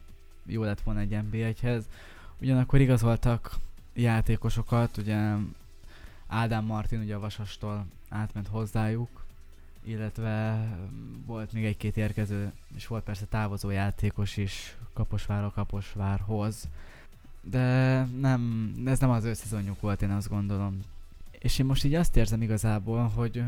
[0.46, 1.82] jó lett volna egy MB1-hez.
[2.40, 3.56] Ugyanakkor igazoltak
[3.96, 5.34] játékosokat, ugye
[6.26, 9.24] Ádám Martin ugye a Vasastól átment hozzájuk,
[9.84, 10.66] illetve
[11.26, 16.68] volt még egy-két érkező, és volt persze távozó játékos is Kaposvárra Kaposvárhoz,
[17.40, 19.34] de nem, ez nem az ő
[19.80, 20.80] volt, én azt gondolom.
[21.38, 23.42] És én most így azt érzem igazából, hogy,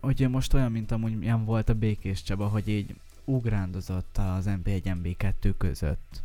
[0.00, 2.94] hogy most olyan, mint amúgy milyen volt a Békés Csaba, hogy így
[3.24, 6.22] ugrándozott az MB1 MB2 között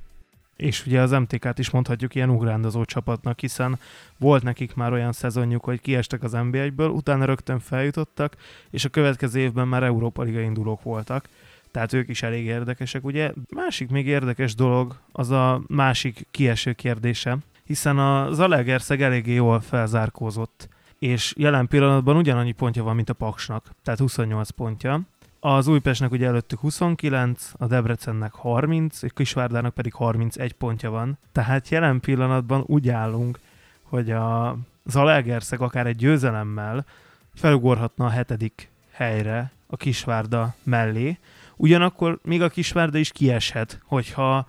[0.56, 3.80] és ugye az MTK-t is mondhatjuk ilyen ugrándozó csapatnak, hiszen
[4.18, 8.36] volt nekik már olyan szezonjuk, hogy kiestek az NB1-ből, utána rögtön feljutottak,
[8.70, 11.30] és a következő évben már Európa Liga indulók voltak,
[11.72, 13.06] tehát ők is elég érdekesek.
[13.06, 19.60] Ugye másik még érdekes dolog az a másik kieső kérdése, hiszen a Zalegerszeg eléggé jól
[19.60, 25.02] felzárkózott, és jelen pillanatban ugyanannyi pontja van, mint a Paksnak, tehát 28 pontja.
[25.48, 31.18] Az Újpestnek ugye előttük 29, a Debrecennek 30, és Kisvárdának pedig 31 pontja van.
[31.32, 33.40] Tehát jelen pillanatban úgy állunk,
[33.84, 36.86] hogy a Zalaegerszeg akár egy győzelemmel
[37.34, 41.18] felugorhatna a hetedik helyre a Kisvárda mellé.
[41.56, 44.48] Ugyanakkor még a Kisvárda is kieshet, hogyha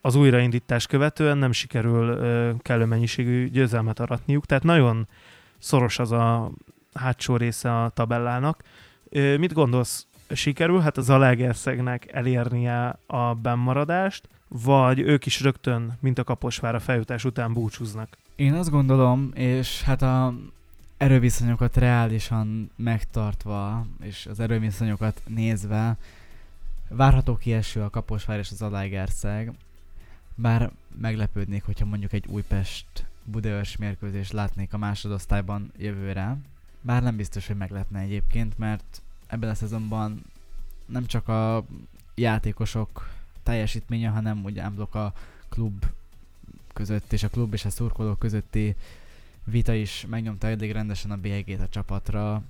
[0.00, 5.08] az újraindítás követően nem sikerül ö, kellő mennyiségű győzelmet aratniuk, tehát nagyon
[5.58, 6.50] szoros az a
[6.94, 8.62] hátsó része a tabellának.
[9.08, 16.18] Ö, mit gondolsz, sikerül hát az Alegerszegnek elérnie a bennmaradást, vagy ők is rögtön, mint
[16.18, 18.08] a Kaposvár a feljutás után búcsúznak?
[18.36, 20.34] Én azt gondolom, és hát a
[20.96, 25.96] erőviszonyokat reálisan megtartva, és az erőviszonyokat nézve,
[26.88, 29.52] várható kieső a Kaposvár és az Alegerszeg,
[30.34, 36.36] bár meglepődnék, hogyha mondjuk egy Újpest Budaörs mérkőzés látnék a másodosztályban jövőre.
[36.80, 40.22] Bár nem biztos, hogy meglepne egyébként, mert ebben a szezonban
[40.86, 41.64] nem csak a
[42.14, 43.08] játékosok
[43.42, 45.12] teljesítménye, hanem úgy ámblok a
[45.48, 45.84] klub
[46.72, 48.76] között és a klub és a szurkolók közötti
[49.44, 52.42] vita is megnyomta elég rendesen a bélyegét a csapatra.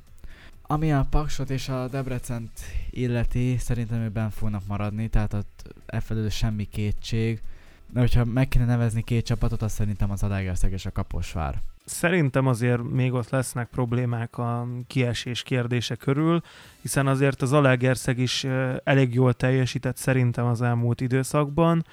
[0.63, 2.51] Ami a Paksot és a Debrecent
[2.91, 7.43] illeti, szerintem őben fognak maradni, tehát ott e semmi kétség.
[7.91, 11.63] De hogyha meg kéne nevezni két csapatot, azt szerintem az Adagerszeg és a Kaposvár.
[11.85, 16.41] Szerintem azért még ott lesznek problémák a kiesés kérdése körül,
[16.81, 18.47] hiszen azért az Alegerszeg is
[18.85, 21.85] elég jól teljesített szerintem az elmúlt időszakban.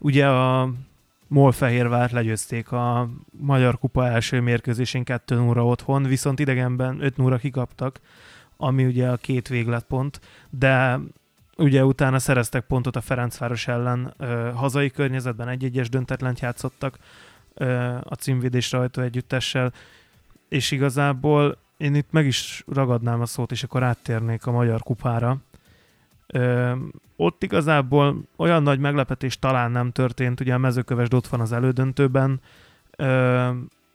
[0.00, 0.70] Ugye a
[1.26, 3.08] Molfehérvárt legyőzték a
[3.40, 8.00] Magyar Kupa első mérkőzésén 2 0 otthon, viszont idegenben 5 0 kikaptak,
[8.56, 10.98] ami ugye a két végletpont, de
[11.56, 16.98] ugye utána szereztek pontot a Ferencváros ellen ö, hazai környezetben, egy-egyes döntetlent játszottak
[18.02, 19.72] a címvédés rajta együttessel,
[20.48, 25.36] és igazából én itt meg is ragadnám a szót, és akkor áttérnék a Magyar Kupára.
[26.26, 26.72] Ö,
[27.16, 32.40] ott igazából olyan nagy meglepetés talán nem történt, ugye a mezőkövesd ott van az elődöntőben,
[32.96, 33.48] ö,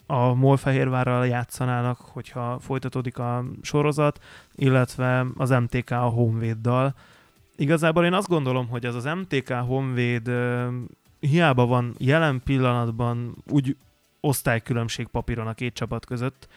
[0.08, 4.24] a Molfehérvárral játszanának, hogyha folytatódik a sorozat,
[4.56, 6.96] illetve az MTK a Honvéddal,
[7.56, 10.32] igazából én azt gondolom, hogy az az MTK Honvéd
[11.26, 13.78] hiába van jelen pillanatban úgy
[14.20, 16.48] osztálykülönbség papíron a két csapat között,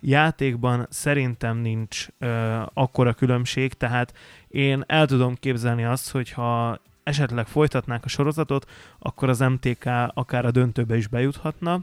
[0.00, 4.14] játékban szerintem nincs uh, akkora különbség, tehát
[4.48, 10.50] én el tudom képzelni azt, hogyha esetleg folytatnák a sorozatot, akkor az MTK akár a
[10.50, 11.80] döntőbe is bejuthatna,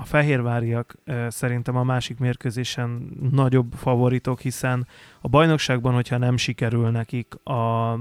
[0.00, 0.94] a fehérváriak
[1.28, 4.86] szerintem a másik mérkőzésen nagyobb favoritok, hiszen
[5.20, 7.94] a bajnokságban, hogyha nem sikerül nekik a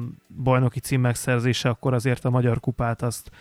[0.43, 3.31] bajnoki cím megszerzése, akkor azért a Magyar Kupát azt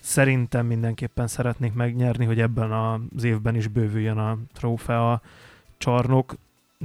[0.00, 5.20] szerintem mindenképpen szeretnék megnyerni, hogy ebben az évben is bővüljön a trófea
[5.78, 6.36] csarnok,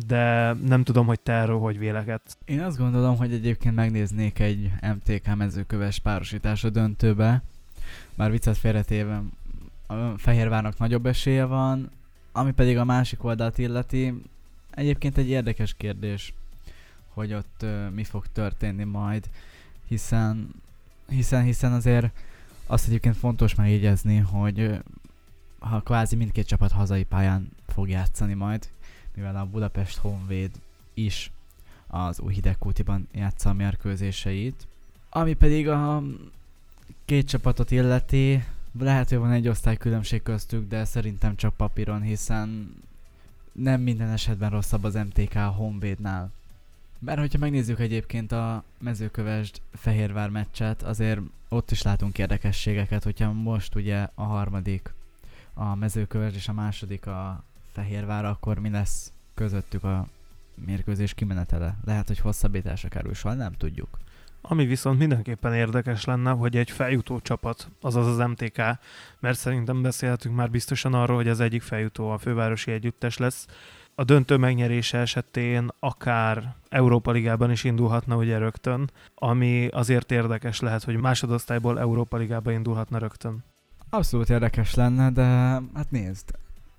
[0.08, 2.38] de nem tudom, hogy te erről hogy véleket.
[2.46, 6.02] Én azt gondolom, hogy egyébként megnéznék egy MTK mezőköves
[6.64, 7.44] a döntőbe,
[8.16, 9.22] már viccet félretéve
[9.92, 11.92] a Fehérvárnak nagyobb esélye van,
[12.32, 14.22] ami pedig a másik oldalt illeti,
[14.70, 16.34] egyébként egy érdekes kérdés,
[17.14, 19.30] hogy ott uh, mi fog történni majd,
[19.88, 20.50] hiszen,
[21.08, 22.10] hiszen, hiszen azért
[22.68, 24.80] azt egyébként fontos megjegyezni, hogy uh,
[25.60, 28.70] ha kvázi mindkét csapat hazai pályán fog játszani majd,
[29.16, 30.52] mivel a Budapest Honvéd
[30.94, 31.32] is
[31.88, 34.68] az új hidegkútiban játsza a mérkőzéseit.
[35.10, 36.04] Ami pedig a
[37.06, 38.44] két csapatot illeti,
[38.80, 42.76] lehet, hogy van egy osztálykülönbség köztük, de szerintem csak papíron, hiszen
[43.52, 46.32] nem minden esetben rosszabb az MTK a Honvédnál.
[47.00, 53.76] Bár hogyha megnézzük egyébként a mezőkövesd Fehérvár meccset, azért ott is látunk érdekességeket, hogyha most
[53.76, 54.94] ugye a harmadik
[55.54, 60.08] a mezőkövesd és a második a Fehérvár, akkor mi lesz közöttük a
[60.66, 61.78] mérkőzés kimenetele?
[61.86, 63.98] Lehet, hogy hosszabbításra kerül, soha nem tudjuk.
[64.42, 68.62] Ami viszont mindenképpen érdekes lenne, hogy egy feljutó csapat, azaz az MTK,
[69.20, 73.48] mert szerintem beszélhetünk már biztosan arról, hogy az egyik feljutó a fővárosi együttes lesz,
[73.96, 80.84] a döntő megnyerése esetén akár Európa Ligában is indulhatna ugye rögtön, ami azért érdekes lehet,
[80.84, 83.44] hogy másodosztályból Európa Ligába indulhatna rögtön.
[83.90, 85.24] Abszolút érdekes lenne, de
[85.74, 86.32] hát nézd,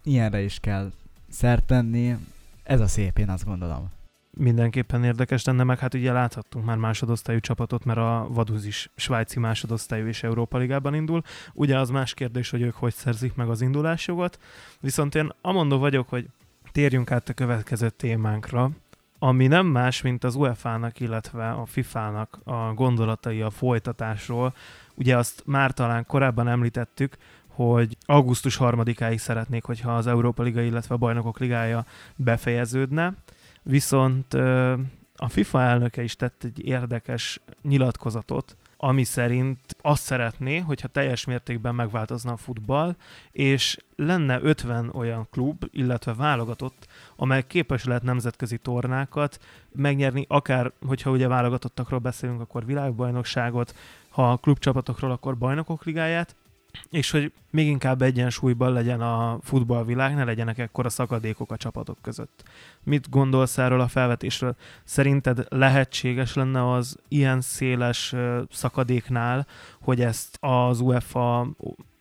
[0.02, 0.92] ilyenre is kell
[1.28, 2.16] szert tenni,
[2.62, 3.90] ez a szép, én azt gondolom
[4.36, 9.38] mindenképpen érdekes lenne, meg hát ugye láthattunk már másodosztályú csapatot, mert a Vaduz is svájci
[9.38, 11.22] másodosztályú és Európa Ligában indul.
[11.52, 14.38] Ugye az más kérdés, hogy ők hogy szerzik meg az indulásjogot,
[14.80, 16.28] viszont én amondó vagyok, hogy
[16.72, 18.70] térjünk át a következő témánkra,
[19.18, 24.54] ami nem más, mint az UEFA-nak, illetve a FIFA-nak a gondolatai a folytatásról.
[24.94, 27.16] Ugye azt már talán korábban említettük,
[27.48, 31.84] hogy augusztus harmadikáig szeretnék, hogyha az Európa Liga, illetve a Bajnokok Ligája
[32.16, 33.14] befejeződne.
[33.62, 34.34] Viszont
[35.16, 41.74] a FIFA elnöke is tett egy érdekes nyilatkozatot, ami szerint azt szeretné, hogyha teljes mértékben
[41.74, 42.96] megváltozna a futball,
[43.30, 49.38] és lenne 50 olyan klub, illetve válogatott, amely képes lehet nemzetközi tornákat
[49.72, 53.74] megnyerni, akár, hogyha ugye válogatottakról beszélünk, akkor világbajnokságot,
[54.08, 56.36] ha a klubcsapatokról, akkor bajnokok ligáját,
[56.90, 62.42] és hogy még inkább egyensúlyban legyen a futballvilág, ne legyenek ekkora szakadékok a csapatok között.
[62.82, 64.56] Mit gondolsz erről a felvetésről?
[64.84, 68.14] Szerinted lehetséges lenne az ilyen széles
[68.50, 69.46] szakadéknál,
[69.80, 71.48] hogy ezt az UEFA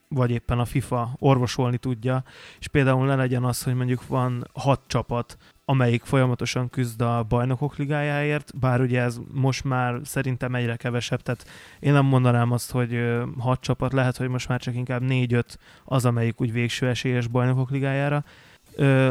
[0.07, 2.23] vagy éppen a FIFA orvosolni tudja,
[2.59, 5.37] és például ne legyen az, hogy mondjuk van hat csapat,
[5.71, 11.45] amelyik folyamatosan küzd a bajnokok ligájáért, bár ugye ez most már szerintem egyre kevesebb, tehát
[11.79, 16.05] én nem mondanám azt, hogy hat csapat, lehet, hogy most már csak inkább négy-öt az,
[16.05, 18.23] amelyik úgy végső esélyes bajnokok ligájára.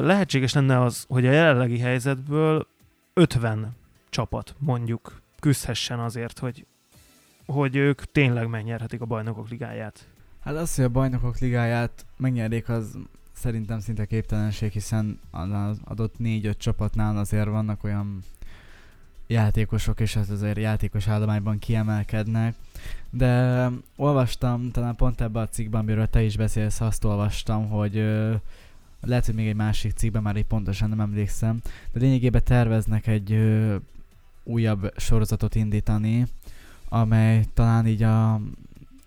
[0.02, 2.66] Lehetséges lenne az, hogy a jelenlegi helyzetből
[3.14, 3.76] 50
[4.10, 6.66] csapat mondjuk küzdhessen azért, hogy,
[7.46, 10.06] hogy ők tényleg megnyerhetik a bajnokok ligáját.
[10.44, 12.98] Hát az, hogy a bajnokok ligáját megnyerjék, az
[13.40, 18.22] szerintem szinte képtelenség, hiszen az adott négy-öt csapatnál azért vannak olyan
[19.26, 22.54] játékosok, és ez azért játékos állományban kiemelkednek.
[23.10, 27.94] De olvastam, talán pont ebben a cikkben, amiről te is beszélsz, azt olvastam, hogy
[29.00, 31.60] lehet, hogy még egy másik cikkben, már így pontosan nem emlékszem,
[31.92, 33.76] de lényegében terveznek egy ö,
[34.44, 36.26] újabb sorozatot indítani,
[36.88, 38.40] amely talán így a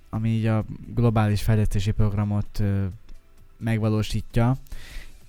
[0.09, 0.63] ami így a
[0.95, 2.85] globális fejlesztési programot ö,
[3.63, 4.55] megvalósítja,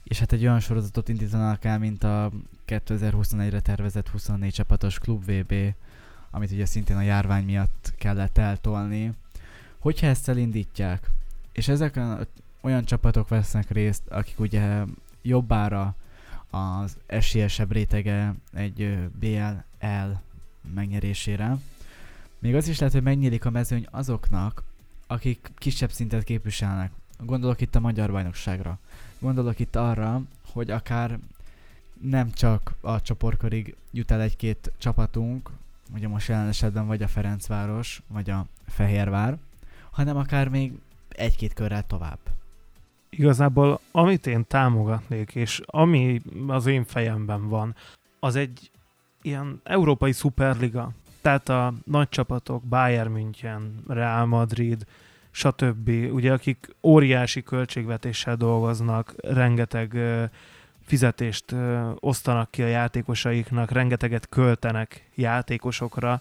[0.05, 2.31] és hát egy olyan sorozatot indítanak el, mint a
[2.67, 5.55] 2021-re tervezett 24 csapatos Klub VB,
[6.31, 9.13] amit ugye szintén a járvány miatt kellett eltolni.
[9.79, 11.11] Hogyha ezt elindítják,
[11.53, 12.01] és ezek
[12.61, 14.83] olyan csapatok vesznek részt, akik ugye
[15.23, 15.95] jobbára
[16.51, 20.21] az esélyesebb rétege egy BLL
[20.75, 21.57] megnyerésére,
[22.39, 24.63] még az is lehet, hogy megnyílik a mezőny azoknak,
[25.07, 26.91] akik kisebb szintet képviselnek.
[27.19, 28.79] Gondolok itt a magyar bajnokságra.
[29.19, 30.23] Gondolok itt arra,
[30.53, 31.19] hogy akár
[32.01, 35.51] nem csak a csoportkörig jut el egy-két csapatunk,
[35.95, 39.39] ugye most jelen esetben vagy a Ferencváros, vagy a Fehérvár,
[39.91, 40.73] hanem akár még
[41.09, 42.19] egy-két körrel tovább.
[43.09, 47.75] Igazából amit én támogatnék, és ami az én fejemben van,
[48.21, 48.71] az egy
[49.23, 50.91] ilyen európai szuperliga.
[51.21, 54.87] Tehát a nagy csapatok, Bayern München, Real Madrid,
[55.35, 55.89] stb.
[55.89, 59.97] Ugye, akik óriási költségvetéssel dolgoznak, rengeteg
[60.87, 61.55] fizetést
[61.95, 66.21] osztanak ki a játékosaiknak, rengeteget költenek játékosokra,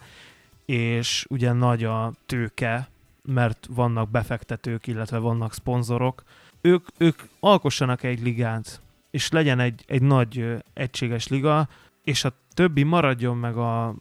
[0.65, 2.87] és ugye nagy a tőke,
[3.23, 6.23] mert vannak befektetők, illetve vannak szponzorok.
[6.61, 11.67] Ők, ők alkossanak egy ligát, és legyen egy, egy nagy egységes liga,
[12.03, 13.95] és a többi maradjon meg a,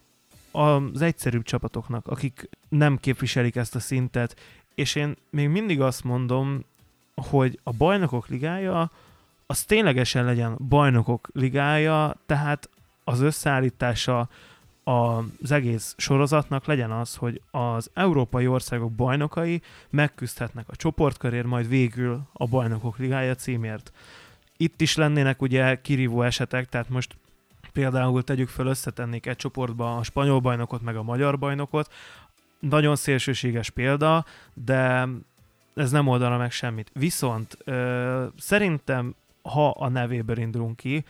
[0.51, 4.37] az egyszerűbb csapatoknak, akik nem képviselik ezt a szintet,
[4.75, 6.65] és én még mindig azt mondom,
[7.15, 8.91] hogy a bajnokok ligája
[9.47, 12.69] az ténylegesen legyen bajnokok ligája, tehát
[13.05, 14.29] az összeállítása
[14.85, 22.21] az egész sorozatnak legyen az, hogy az európai országok bajnokai megküzdhetnek a csoportkörért, majd végül
[22.33, 23.93] a bajnokok ligája címért.
[24.57, 27.17] Itt is lennének ugye kirívó esetek, tehát most
[27.73, 31.93] például tegyük föl, összetennék egy csoportba a spanyol bajnokot meg a magyar bajnokot,
[32.69, 35.09] nagyon szélsőséges példa, de
[35.75, 36.91] ez nem oldana meg semmit.
[36.95, 41.05] Viszont ö, szerintem, ha a nevéből indulunk ki,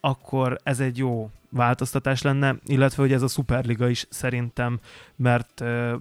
[0.00, 4.80] akkor ez egy jó változtatás lenne, illetve hogy ez a Superliga is szerintem,
[5.16, 5.94] mert ö,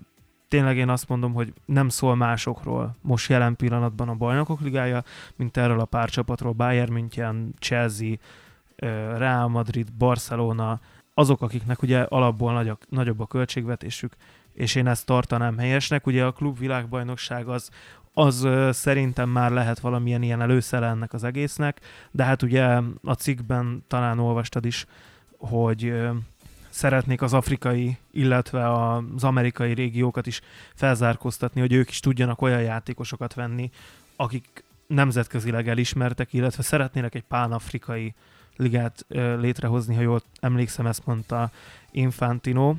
[0.47, 5.03] tényleg én azt mondom, hogy nem szól másokról most jelen pillanatban a bajnokok ligája,
[5.35, 8.15] mint erről a pár csapatról, Bayern München, Chelsea,
[9.17, 10.79] Real Madrid, Barcelona,
[11.13, 14.15] azok, akiknek ugye alapból nagy, nagyobb a költségvetésük,
[14.59, 16.07] és én ezt tartanám helyesnek.
[16.07, 17.69] Ugye a klub világbajnokság az,
[18.13, 21.79] az szerintem már lehet valamilyen ilyen előszele ennek az egésznek,
[22.11, 22.63] de hát ugye
[23.03, 24.85] a cikkben talán olvastad is,
[25.37, 25.93] hogy
[26.69, 30.41] szeretnék az afrikai, illetve az amerikai régiókat is
[30.75, 33.69] felzárkóztatni, hogy ők is tudjanak olyan játékosokat venni,
[34.15, 38.13] akik nemzetközileg elismertek, illetve szeretnének egy pán-afrikai
[38.55, 39.05] ligát
[39.39, 41.51] létrehozni, ha jól emlékszem, ezt mondta
[41.91, 42.75] Infantino,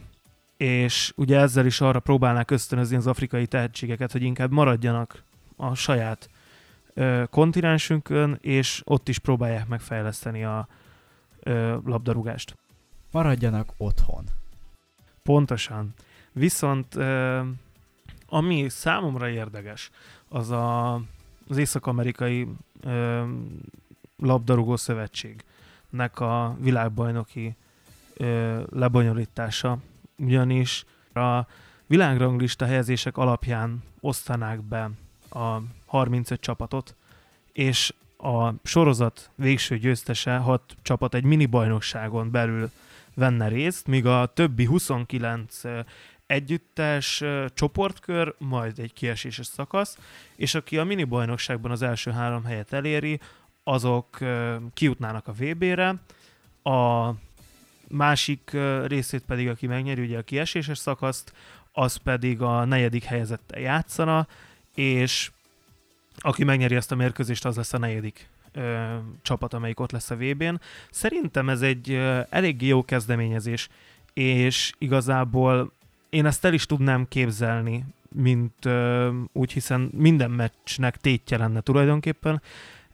[0.61, 5.23] és ugye ezzel is arra próbálnák ösztönözni az afrikai tehetségeket, hogy inkább maradjanak
[5.57, 6.31] a saját
[6.95, 10.69] ö, kontinensünkön, és ott is próbálják megfejleszteni a
[11.41, 12.57] ö, labdarúgást.
[13.11, 14.25] Maradjanak otthon.
[15.23, 15.95] Pontosan.
[16.33, 17.41] Viszont ö,
[18.29, 19.91] ami számomra érdekes,
[20.29, 20.95] az a
[21.49, 22.49] az Észak-Amerikai
[22.81, 23.25] ö,
[24.17, 27.57] labdarúgó szövetségnek a világbajnoki
[28.17, 29.79] ö, lebonyolítása,
[30.21, 31.47] ugyanis a
[31.87, 34.91] világranglista helyezések alapján osztanák be
[35.31, 36.97] a 35 csapatot,
[37.53, 42.71] és a sorozat végső győztese hat csapat egy mini bajnokságon belül
[43.15, 45.61] venne részt, míg a többi 29
[46.27, 49.99] együttes csoportkör, majd egy kieséses szakasz,
[50.37, 53.21] és aki a mini bajnokságban az első három helyet eléri,
[53.65, 54.19] azok
[54.75, 55.95] kijutnának a VB-re,
[56.63, 57.11] a
[57.91, 61.33] másik részét pedig, aki megnyeri ugye a kieséses szakaszt,
[61.73, 64.27] az pedig a negyedik helyezettel játszana,
[64.75, 65.31] és
[66.19, 70.17] aki megnyeri ezt a mérkőzést, az lesz a negyedik ö, csapat, amelyik ott lesz a
[70.17, 70.61] VB-n.
[70.91, 73.69] Szerintem ez egy ö, eléggé jó kezdeményezés,
[74.13, 75.73] és igazából
[76.11, 77.85] én ezt el is tudnám képzelni,
[78.15, 82.43] mint ö, úgy, hiszen minden meccsnek tétje lenne tulajdonképpen.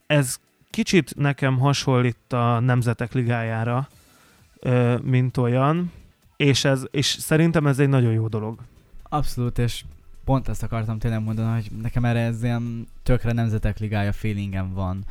[0.06, 0.40] Ez
[0.70, 3.88] kicsit nekem hasonlít a Nemzetek Ligájára,
[5.02, 5.92] mint olyan,
[6.36, 8.58] és, ez, és szerintem ez egy nagyon jó dolog.
[9.02, 9.84] Abszolút, és
[10.24, 15.04] pont ezt akartam tényleg mondani, hogy nekem erre ez ilyen tökre nemzetek ligája feelingem van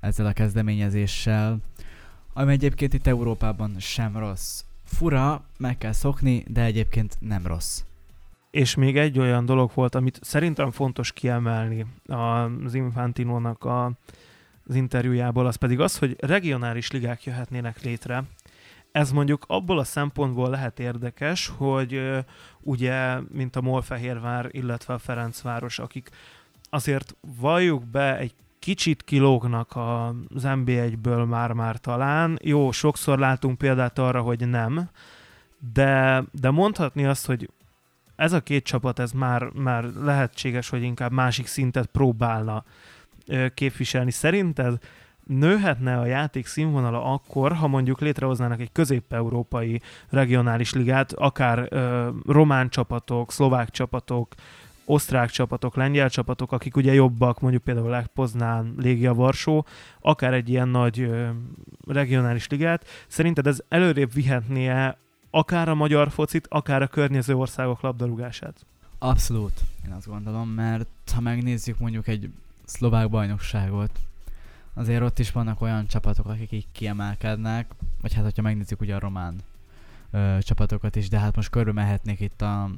[0.00, 1.58] ezzel a kezdeményezéssel,
[2.32, 4.64] ami egyébként itt Európában sem rossz.
[4.84, 7.82] Fura, meg kell szokni, de egyébként nem rossz.
[8.50, 13.92] És még egy olyan dolog volt, amit szerintem fontos kiemelni az Infantinónak a,
[14.66, 18.24] az interjújából, az pedig az, hogy regionális ligák jöhetnének létre,
[18.92, 22.02] ez mondjuk abból a szempontból lehet érdekes, hogy
[22.60, 26.10] ugye, mint a Molfehérvár, illetve a Ferencváros, akik
[26.70, 32.38] azért valljuk be egy kicsit kilógnak az NB1-ből már-már talán.
[32.42, 34.88] Jó, sokszor látunk példát arra, hogy nem,
[35.72, 37.50] de, de mondhatni azt, hogy
[38.16, 42.64] ez a két csapat, ez már, már lehetséges, hogy inkább másik szintet próbálna
[43.54, 44.10] képviselni.
[44.10, 44.78] Szerinted
[45.38, 52.68] nőhetne a játék színvonala akkor, ha mondjuk létrehoznának egy közép-európai regionális ligát, akár ö, román
[52.68, 54.34] csapatok, szlovák csapatok,
[54.84, 59.66] osztrák csapatok, lengyel csapatok, akik ugye jobbak, mondjuk például Poznán, Légia Varsó,
[60.00, 61.28] akár egy ilyen nagy ö,
[61.86, 62.86] regionális ligát.
[63.06, 64.98] Szerinted ez előrébb vihetnie
[65.30, 68.66] akár a magyar focit, akár a környező országok labdarúgását?
[68.98, 72.30] Abszolút, én azt gondolom, mert ha megnézzük mondjuk egy
[72.64, 73.90] szlovák bajnokságot,
[74.74, 77.70] azért ott is vannak olyan csapatok, akik így kiemelkednek,
[78.00, 79.40] vagy hát, hogyha megnézzük ugye a román
[80.10, 82.70] ö, csapatokat is, de hát most körül mehetnék itt a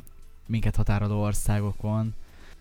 [0.47, 2.15] minket határoló országokon.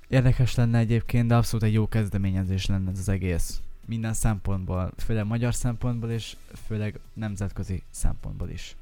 [0.08, 3.62] Érdekes lenne egyébként, de abszolút egy jó kezdeményezés lenne ez az egész.
[3.86, 6.36] Minden szempontból, főleg magyar szempontból és
[6.68, 8.76] főleg nemzetközi szempontból is.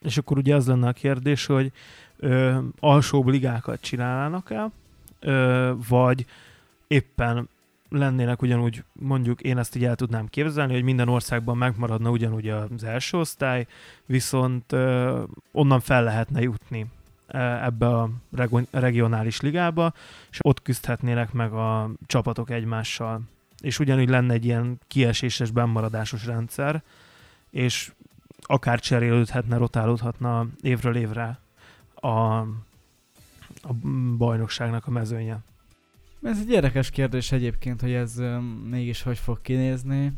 [0.00, 1.72] És akkor ugye az lenne a kérdés, hogy
[2.16, 4.72] ö, alsóbb ligákat csinálnának el,
[5.20, 6.26] ö, vagy
[6.86, 7.48] éppen
[7.94, 12.84] lennének ugyanúgy, mondjuk én ezt így el tudnám képzelni, hogy minden országban megmaradna ugyanúgy az
[12.84, 13.66] első osztály,
[14.06, 15.22] viszont ö,
[15.52, 16.86] onnan fel lehetne jutni
[17.62, 18.10] ebbe a
[18.70, 19.92] regionális ligába,
[20.30, 23.20] és ott küzdhetnének meg a csapatok egymással.
[23.60, 26.82] És ugyanúgy lenne egy ilyen kieséses, bennmaradásos rendszer,
[27.50, 27.92] és
[28.40, 31.38] akár cserélődhetne, rotálódhatna évről évre
[31.94, 32.08] a,
[33.62, 33.72] a
[34.16, 35.38] bajnokságnak a mezőnye.
[36.24, 38.20] Ez egy érdekes kérdés egyébként, hogy ez
[38.70, 40.12] mégis hogy fog kinézni.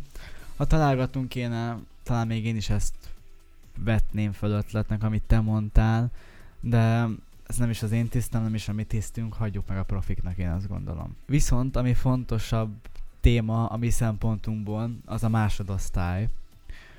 [0.56, 2.94] Ha találgatunk kéne, talán még én is ezt
[3.78, 6.10] vetném fel ötletnek, amit te mondtál,
[6.60, 7.06] de
[7.46, 10.36] ez nem is az én tisztem, nem is a mi tisztünk, hagyjuk meg a profiknak,
[10.36, 11.16] én azt gondolom.
[11.26, 12.74] Viszont, ami fontosabb
[13.20, 16.28] téma a mi szempontunkból, az a másodosztály,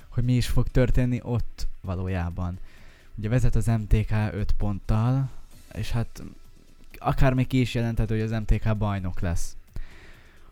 [0.08, 2.58] hogy mi is fog történni ott valójában.
[3.14, 5.30] Ugye vezet az MTK 5 ponttal,
[5.74, 6.22] és hát
[7.00, 9.56] akár még ki is jelenthető, hogy az MTK bajnok lesz.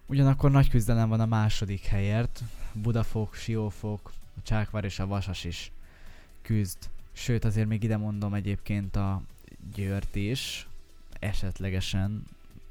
[0.06, 2.42] Ugyanakkor nagy küzdelem van a második helyért,
[2.72, 5.72] Budafok, Siófok, a Csákvár és a Vasas is
[6.42, 6.78] küzd.
[7.12, 9.22] Sőt, azért még ide mondom egyébként a
[9.74, 10.66] Győrt is,
[11.18, 12.24] esetlegesen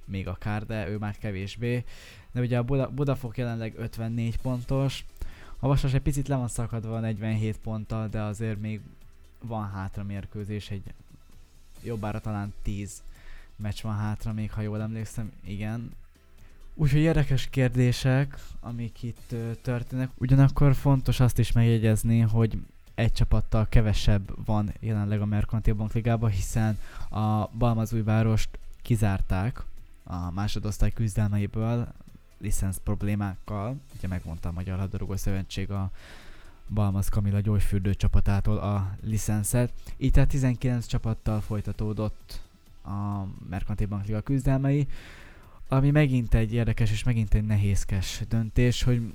[0.06, 1.84] még akár, de ő már kevésbé.
[2.32, 5.06] De ugye a Buda, Budafok jelenleg 54 pontos,
[5.60, 8.82] a Vasas egy picit le van szakadva 47 ponttal, de azért még
[9.42, 10.84] van hátra mérkőzés, egy
[11.84, 13.04] jobbára talán 10
[13.56, 15.92] meccs van hátra, még ha jól emlékszem, igen.
[16.74, 20.10] Úgyhogy érdekes kérdések, amik itt ö, történnek.
[20.18, 22.58] Ugyanakkor fontos azt is megjegyezni, hogy
[22.96, 26.80] egy csapattal kevesebb van jelenleg a Mercantil Bank Ligában, hiszen
[27.10, 28.50] a Balmazújvárost
[28.82, 29.64] kizárták
[30.04, 31.88] a másodosztály küzdelmeiből
[32.38, 33.76] licensz problémákkal.
[33.98, 35.92] Ugye megmondta a Magyar Labdarúgó Szövetség a
[36.68, 39.74] Balmaz Kamila gyógyfürdő csapatától a licenszet.
[39.98, 42.42] Így tehát 19 csapattal folytatódott
[42.86, 44.88] a Mercantil Bank Liga küzdelmei.
[45.68, 49.14] ami megint egy érdekes és megint egy nehézkes döntés, hogy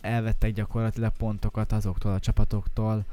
[0.00, 3.04] elvettek gyakorlatilag pontokat azoktól a csapatoktól,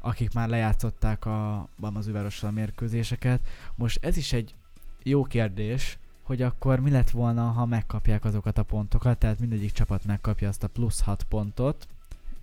[0.00, 3.40] akik már lejátszották a Balmazúvárossal a mérkőzéseket.
[3.74, 4.54] Most ez is egy
[5.02, 10.04] jó kérdés, hogy akkor mi lett volna, ha megkapják azokat a pontokat, tehát mindegyik csapat
[10.04, 11.88] megkapja azt a plusz 6 pontot.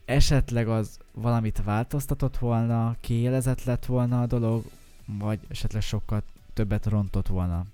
[0.05, 4.63] Esetleg az valamit változtatott volna, kiélezett lett volna a dolog,
[5.05, 6.23] vagy esetleg sokkal
[6.53, 7.65] többet rontott volna.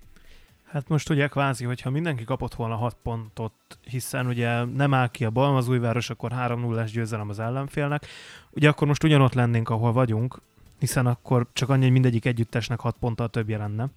[0.71, 3.53] Hát most ugye kvázi, hogyha mindenki kapott volna 6 pontot,
[3.83, 8.05] hiszen ugye nem áll ki a Balmazújváros, akkor 3-0-es győzelem az ellenfélnek,
[8.49, 10.41] ugye akkor most ugyanott lennénk, ahol vagyunk,
[10.79, 13.87] hiszen akkor csak annyi, hogy mindegyik együttesnek 6 ponttal több lenne.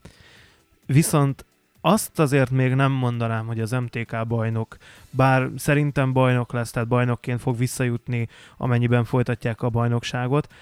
[0.87, 1.45] Viszont
[1.81, 4.77] azt azért még nem mondanám, hogy az MTK bajnok,
[5.11, 10.53] bár szerintem bajnok lesz, tehát bajnokként fog visszajutni, amennyiben folytatják a bajnokságot,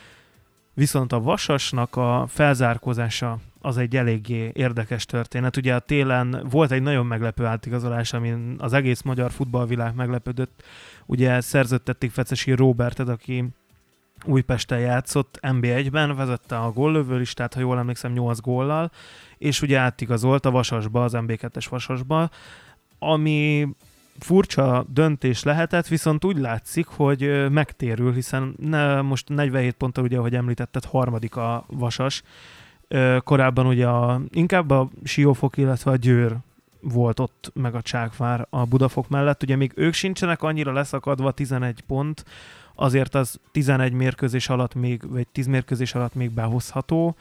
[0.80, 5.56] viszont a Vasasnak a felzárkózása az egy eléggé érdekes történet.
[5.56, 10.62] Ugye a télen volt egy nagyon meglepő átigazolás, amin az egész magyar futballvilág meglepődött.
[11.06, 13.44] Ugye szerződtették Fecesi Robertet, aki
[14.24, 18.90] Újpesten játszott NB1-ben, vezette a góllövő listát, ha jól emlékszem, 8 góllal,
[19.38, 22.30] és ugye átigazolt a Vasasba, az MB2-es Vasasba,
[22.98, 23.68] ami
[24.18, 30.34] furcsa döntés lehetett, viszont úgy látszik, hogy megtérül, hiszen ne, most 47 ponttal, ugye, ahogy
[30.34, 32.22] említetted, harmadik a Vasas.
[33.24, 36.36] Korábban ugye a, inkább a Siófok, illetve a Győr
[36.80, 39.42] volt ott, meg a Csákvár a Budafok mellett.
[39.42, 42.24] Ugye még ők sincsenek annyira leszakadva, 11 pont,
[42.74, 47.16] azért az 11 mérkőzés alatt még, vagy 10 mérkőzés alatt még behozható,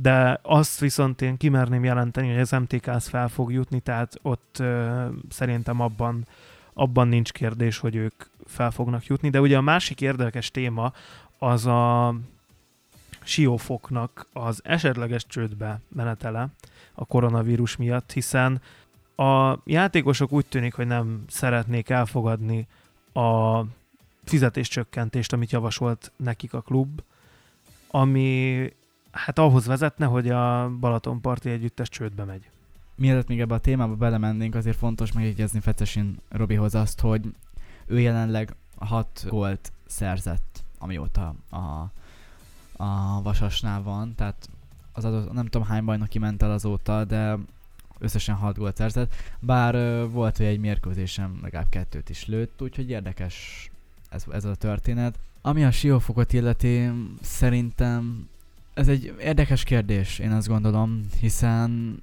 [0.00, 4.56] de azt viszont én kimerném jelenteni, hogy az MTK az fel fog jutni, tehát ott
[4.58, 6.26] ö, szerintem abban,
[6.72, 10.92] abban nincs kérdés, hogy ők fel fognak jutni, de ugye a másik érdekes téma
[11.38, 12.14] az a
[13.22, 16.48] siófoknak az esetleges csődbe menetele
[16.94, 18.60] a koronavírus miatt, hiszen
[19.16, 22.66] a játékosok úgy tűnik, hogy nem szeretnék elfogadni
[23.12, 23.60] a
[24.24, 27.02] fizetéscsökkentést, amit javasolt nekik a klub,
[27.90, 28.72] ami
[29.14, 32.48] hát ahhoz vezetne, hogy a Balatonparti együttes csődbe megy.
[32.96, 37.34] Mielőtt még ebbe a témába belemennénk, azért fontos megjegyezni Fecesin Robihoz azt, hogy
[37.86, 41.90] ő jelenleg 6 gólt szerzett, amióta a,
[42.84, 44.48] a Vasasnál van, tehát
[44.92, 47.38] az adott, nem tudom hány bajnoki ment el azóta, de
[47.98, 49.74] összesen 6 gólt szerzett, bár
[50.08, 53.70] volt, hogy egy mérkőzésem legalább kettőt is lőtt, úgyhogy érdekes
[54.08, 55.18] ez, ez a történet.
[55.40, 56.90] Ami a siófokot illeti,
[57.20, 58.28] szerintem
[58.74, 62.00] ez egy érdekes kérdés, én azt gondolom, hiszen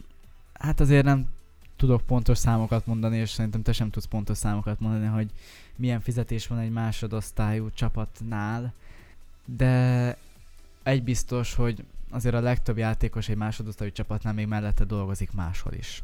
[0.53, 1.27] hát azért nem
[1.75, 5.31] tudok pontos számokat mondani, és szerintem te sem tudsz pontos számokat mondani, hogy
[5.75, 8.73] milyen fizetés van egy másodosztályú csapatnál,
[9.45, 10.17] de
[10.83, 16.03] egy biztos, hogy azért a legtöbb játékos egy másodosztályú csapatnál még mellette dolgozik máshol is.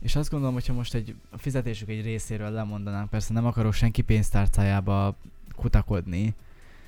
[0.00, 4.02] És azt gondolom, hogyha most egy a fizetésük egy részéről lemondanánk, persze nem akarok senki
[4.02, 5.16] pénztárcájába
[5.56, 6.34] kutakodni,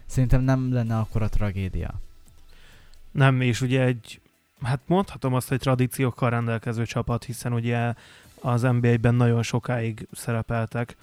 [0.07, 2.01] szerintem nem lenne akkor a tragédia.
[3.17, 4.21] Nem, és ugye egy,
[4.63, 7.95] hát mondhatom azt, hogy tradíciókkal rendelkező csapat, hiszen ugye
[8.41, 10.97] az NBA-ben nagyon sokáig szerepeltek,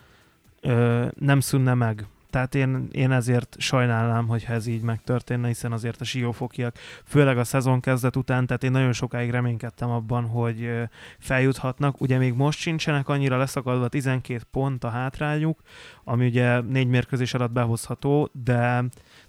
[0.61, 2.05] ö, nem szűnne meg.
[2.33, 6.75] Tehát én, én ezért sajnálnám, hogyha ez így megtörténne, hiszen azért a siófokiak,
[7.05, 10.71] főleg a szezon kezdet után, tehát én nagyon sokáig reménykedtem abban, hogy
[11.19, 12.01] feljuthatnak.
[12.01, 15.59] Ugye még most sincsenek annyira leszakadva 12 pont a hátrányuk,
[16.03, 18.83] ami ugye négy mérkőzés alatt behozható, de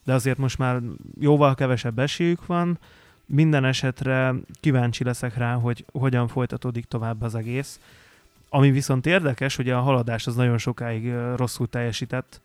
[0.05, 0.81] de azért most már
[1.21, 2.79] jóval kevesebb esélyük van.
[3.27, 7.81] Minden esetre kíváncsi leszek rá, hogy hogyan folytatódik tovább az egész.
[8.49, 12.43] Ami viszont érdekes, hogy a haladás az nagyon sokáig rosszul teljesített,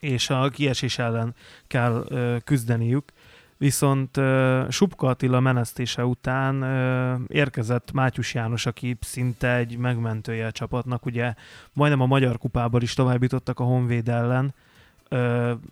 [0.00, 1.34] és a kiesés ellen
[1.66, 2.06] kell
[2.44, 3.12] küzdeniük.
[3.56, 10.52] Viszont uh, Subka Attila menesztése után uh, érkezett Mátyus János, aki szinte egy megmentője a
[10.52, 11.06] csapatnak.
[11.06, 11.34] Ugye
[11.72, 14.54] majdnem a Magyar Kupában is továbbítottak a Honvéd ellen,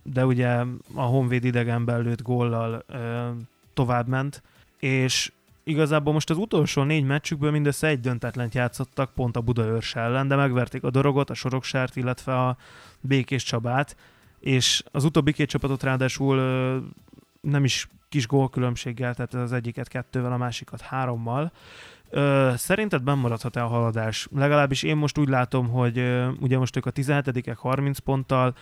[0.03, 0.49] de ugye
[0.95, 2.85] a Honvéd idegenben lőtt góllal
[3.75, 4.43] tovább ment,
[4.79, 5.33] és
[5.65, 10.37] igazából most az utolsó négy meccsükből mindössze egy döntetlent játszottak, pont a Budaörs ellen, de
[10.37, 12.57] megverték a Dorogot, a Soroksárt, illetve a
[13.01, 13.97] Békés Csabát,
[14.47, 16.37] és az utóbbi két csapatot ráadásul
[17.41, 21.53] nem is kis gólkülönbséggel, tehát az egyiket kettővel, a másikat hárommal.
[22.55, 24.29] Szerinted bennmaradhat-e a haladás?
[24.35, 28.55] Legalábbis én most úgy látom, hogy ugye most ők a 17 30 ponttal,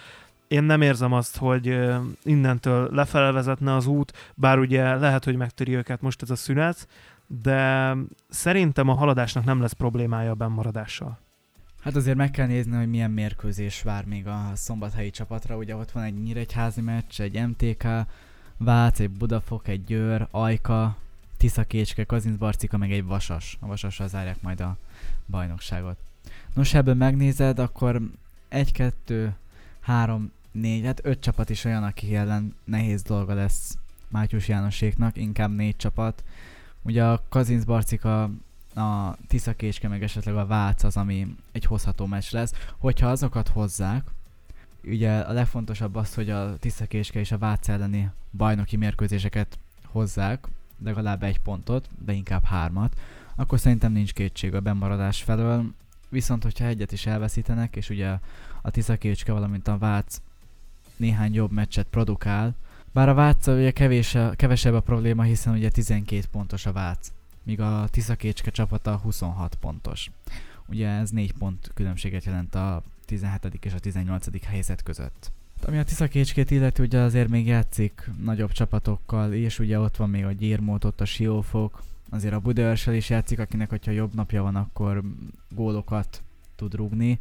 [0.49, 1.79] én nem érzem azt, hogy
[2.23, 6.89] innentől lefele vezetne az út, bár ugye lehet, hogy megtöri őket most ez a szünet,
[7.27, 7.95] de
[8.29, 11.19] szerintem a haladásnak nem lesz problémája a bennmaradással.
[11.85, 15.57] Hát azért meg kell nézni, hogy milyen mérkőzés vár még a szombathelyi csapatra.
[15.57, 17.87] Ugye ott van egy Nyíregyházi meccs, egy MTK,
[18.57, 20.97] Vác, egy Budafok, egy Győr, Ajka,
[21.37, 23.57] Tisza Kécske, Kazinc Barcika, meg egy Vasas.
[23.61, 24.77] A Vasassal zárják majd a
[25.27, 25.97] bajnokságot.
[26.55, 28.01] Nos, ebből megnézed, akkor
[28.49, 29.35] 1, 2,
[29.81, 33.79] 3, 4, hát 5 csapat is olyan, aki ellen nehéz dolga lesz
[34.09, 36.25] Mátyus Jánoséknak, inkább 4 csapat.
[36.83, 38.31] Ugye a Kazinc Barcika,
[38.75, 42.53] a Tisza Kécske, meg esetleg a Vác az, ami egy hozható meccs lesz.
[42.79, 44.05] Hogyha azokat hozzák,
[44.85, 50.49] ugye a legfontosabb az, hogy a Tisza Kécske és a Vác elleni bajnoki mérkőzéseket hozzák,
[50.85, 52.97] legalább egy pontot, de inkább hármat,
[53.37, 55.65] akkor szerintem nincs kétség a bemaradás felől.
[56.09, 58.19] Viszont, hogyha egyet is elveszítenek, és ugye
[58.63, 60.21] a Tiszakécske, valamint a Vác
[60.97, 62.55] néhány jobb meccset produkál,
[62.93, 67.13] bár a Vác ugye kevés, kevesebb a probléma, hiszen ugye 12 pontos a Vác,
[67.45, 70.11] míg a Tiszakécske csapata 26 pontos.
[70.67, 73.59] Ugye ez 4 pont különbséget jelent a 17.
[73.61, 74.45] és a 18.
[74.45, 75.33] helyzet között.
[75.67, 80.25] Ami a Tiszakécskét illeti, ugye azért még játszik nagyobb csapatokkal, és ugye ott van még
[80.25, 84.57] a Gyirmót, ott a Siófok, azért a Budaörsel is játszik, akinek, hogyha jobb napja van,
[84.57, 85.03] akkor
[85.51, 86.23] gólokat
[86.57, 87.21] tud rúgni.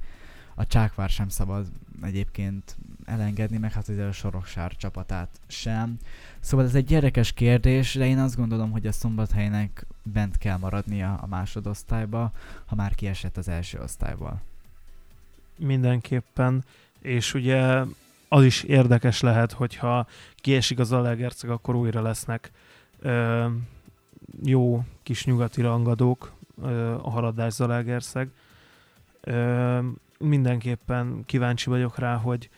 [0.55, 1.67] A Csákvár sem szabad
[2.01, 5.97] egyébként elengedni, meg hát azért a Soroksár csapatát sem.
[6.39, 11.19] Szóval ez egy érdekes kérdés, de én azt gondolom, hogy a Szombathelynek bent kell maradnia
[11.21, 12.31] a másodosztályba,
[12.65, 14.41] ha már kiesett az első osztályból.
[15.57, 16.63] Mindenképpen,
[17.01, 17.83] és ugye
[18.27, 22.51] az is érdekes lehet, hogyha kiesik az Alegerceg, akkor újra lesznek
[22.99, 23.47] ö,
[24.43, 28.29] jó kis nyugati rangadók, ö, a haladás Zalaegerszeg.
[30.17, 32.49] Mindenképpen kíváncsi vagyok rá, hogy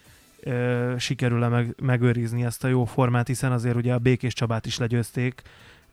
[0.46, 4.78] ö, sikerül-e meg, megőrizni ezt a jó formát, hiszen azért ugye a Békés Csabát is
[4.78, 5.42] legyőzték,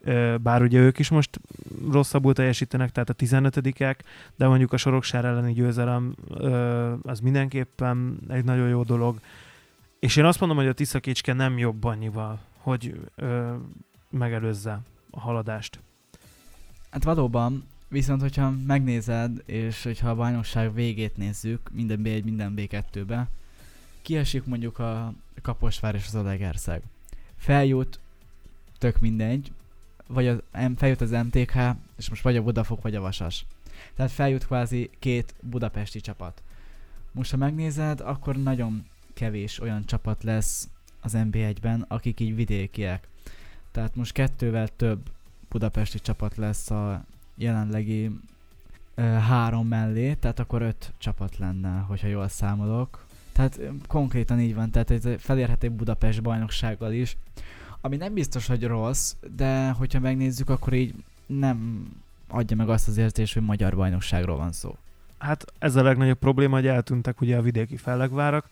[0.01, 1.41] ö, bár ugye ők is most
[1.91, 3.97] rosszabbul teljesítenek, tehát a 15-ek,
[4.37, 9.21] de mondjuk a Soroksár elleni győzelem ö, az mindenképpen egy nagyon jó dolog.
[9.99, 13.55] És én azt mondom, hogy a Tiszakécske nem jobb annyival, hogy ö,
[14.11, 14.81] megelőzze
[15.11, 15.81] a haladást.
[16.91, 23.29] Hát valóban, viszont hogyha megnézed, és hogyha a bajnokság végét nézzük, minden B1, minden B2-be,
[24.03, 26.83] kiesik mondjuk a Kaposvár és az Alegerszeg.
[27.37, 28.01] Feljut,
[28.79, 29.53] tök mindegy,
[30.07, 30.39] vagy az,
[30.77, 31.55] feljut az MTK,
[31.97, 33.47] és most vagy a Budafok, vagy a Vasas.
[33.95, 36.43] Tehát feljut kvázi két budapesti csapat.
[37.13, 40.69] Most ha megnézed, akkor nagyon kevés olyan csapat lesz
[41.01, 43.09] az NB1-ben, akik így vidékiek.
[43.71, 45.11] Tehát most kettővel több
[45.49, 48.11] budapesti csapat lesz a jelenlegi
[48.95, 53.07] ö, három mellé, tehát akkor öt csapat lenne, hogyha jól számolok.
[53.33, 57.17] Tehát konkrétan így van, tehát ez felérhet egy Budapest bajnoksággal is,
[57.81, 60.95] ami nem biztos, hogy rossz, de hogyha megnézzük, akkor így
[61.27, 61.89] nem
[62.29, 64.77] adja meg azt az érzést, hogy magyar bajnokságról van szó.
[65.19, 68.49] Hát ez a legnagyobb probléma, hogy eltűntek ugye a vidéki fellegvárak.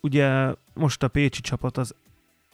[0.00, 1.94] Ugye most a Pécsi csapat az,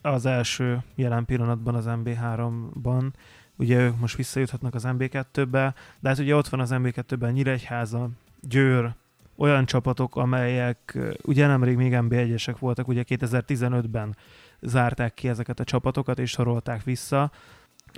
[0.03, 3.11] az első jelen pillanatban az MB3-ban,
[3.57, 8.09] ugye ők most visszajuthatnak az MB2-be, de hát ugye ott van az MB2-ben Nyíregyháza,
[8.41, 8.95] Győr,
[9.37, 14.16] olyan csapatok, amelyek ugye nemrég még MB1-esek voltak, ugye 2015-ben
[14.61, 17.30] zárták ki ezeket a csapatokat és sorolták vissza,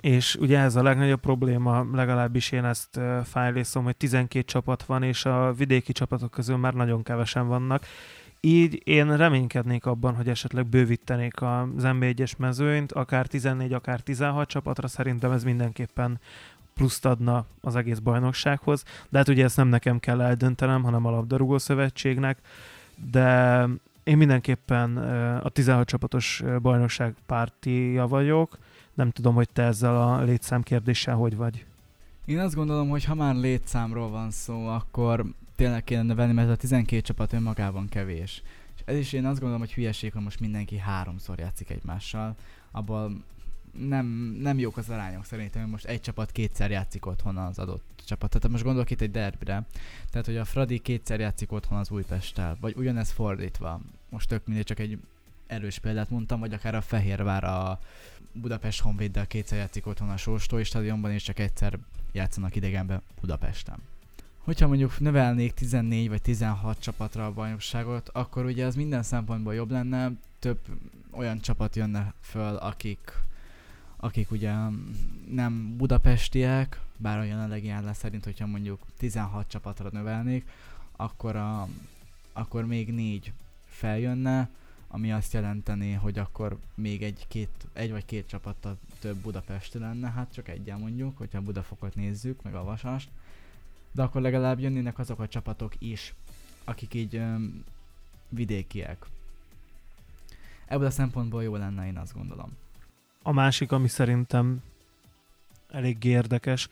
[0.01, 5.25] és ugye ez a legnagyobb probléma, legalábbis én ezt fájlészom, hogy 12 csapat van, és
[5.25, 7.85] a vidéki csapatok közül már nagyon kevesen vannak,
[8.41, 14.87] így én reménykednék abban, hogy esetleg bővítenék az NB1-es mezőnyt, akár 14, akár 16 csapatra,
[14.87, 16.19] szerintem ez mindenképpen
[16.79, 21.09] pluszt adna az egész bajnoksághoz, de hát ugye ezt nem nekem kell eldöntenem, hanem a
[21.09, 22.37] labdarúgó szövetségnek,
[23.11, 23.65] de
[24.03, 24.97] én mindenképpen
[25.37, 28.57] a 16 csapatos bajnokság pártia vagyok,
[28.93, 31.65] nem tudom, hogy te ezzel a létszám kérdéssel hogy vagy.
[32.25, 35.25] Én azt gondolom, hogy ha már létszámról van szó, akkor
[35.55, 38.41] tényleg kéne növelni, mert a 12 csapat önmagában kevés.
[38.75, 42.35] És ez is én azt gondolom, hogy hülyeség, hogy most mindenki háromszor játszik egymással.
[42.71, 43.11] Abból
[43.77, 44.05] nem,
[44.41, 48.29] nem jók az arányok szerintem, most egy csapat kétszer játszik otthon az adott csapat.
[48.29, 49.65] Tehát most gondolok itt egy derbire.
[50.09, 53.81] Tehát, hogy a Fradi kétszer játszik otthon az Újpesttel, vagy ugyanez fordítva.
[54.09, 54.97] Most tök mindegy, csak egy
[55.47, 57.79] erős példát mondtam, vagy akár a Fehérvár a
[58.31, 61.79] Budapest Honvéddel kétszer játszik otthon a Sóstói stadionban, és csak egyszer
[62.11, 63.77] játszanak idegenbe Budapesten.
[64.37, 69.71] Hogyha mondjuk növelnék 14 vagy 16 csapatra a bajnokságot, akkor ugye az minden szempontból jobb
[69.71, 70.59] lenne, több
[71.11, 72.99] olyan csapat jönne föl, akik,
[74.01, 74.53] akik ugye
[75.29, 80.47] nem budapestiek, bár a jelenlegi áll szerint, hogyha mondjuk 16 csapatra növelnék,
[80.95, 81.67] akkor, a,
[82.33, 83.31] akkor még négy
[83.65, 84.49] feljönne,
[84.87, 90.09] ami azt jelenteni, hogy akkor még egy, két, egy vagy két csapattal több Budapesti lenne,
[90.11, 93.09] hát csak egyen mondjuk, hogyha a Budafokot nézzük, meg a Vasast,
[93.91, 96.13] de akkor legalább jönnének azok a csapatok is,
[96.63, 97.63] akik így öm,
[98.29, 99.05] vidékiek.
[100.65, 102.57] Ebből a szempontból jó lenne, én azt gondolom.
[103.23, 104.63] A másik, ami szerintem
[105.71, 106.67] elég érdekes,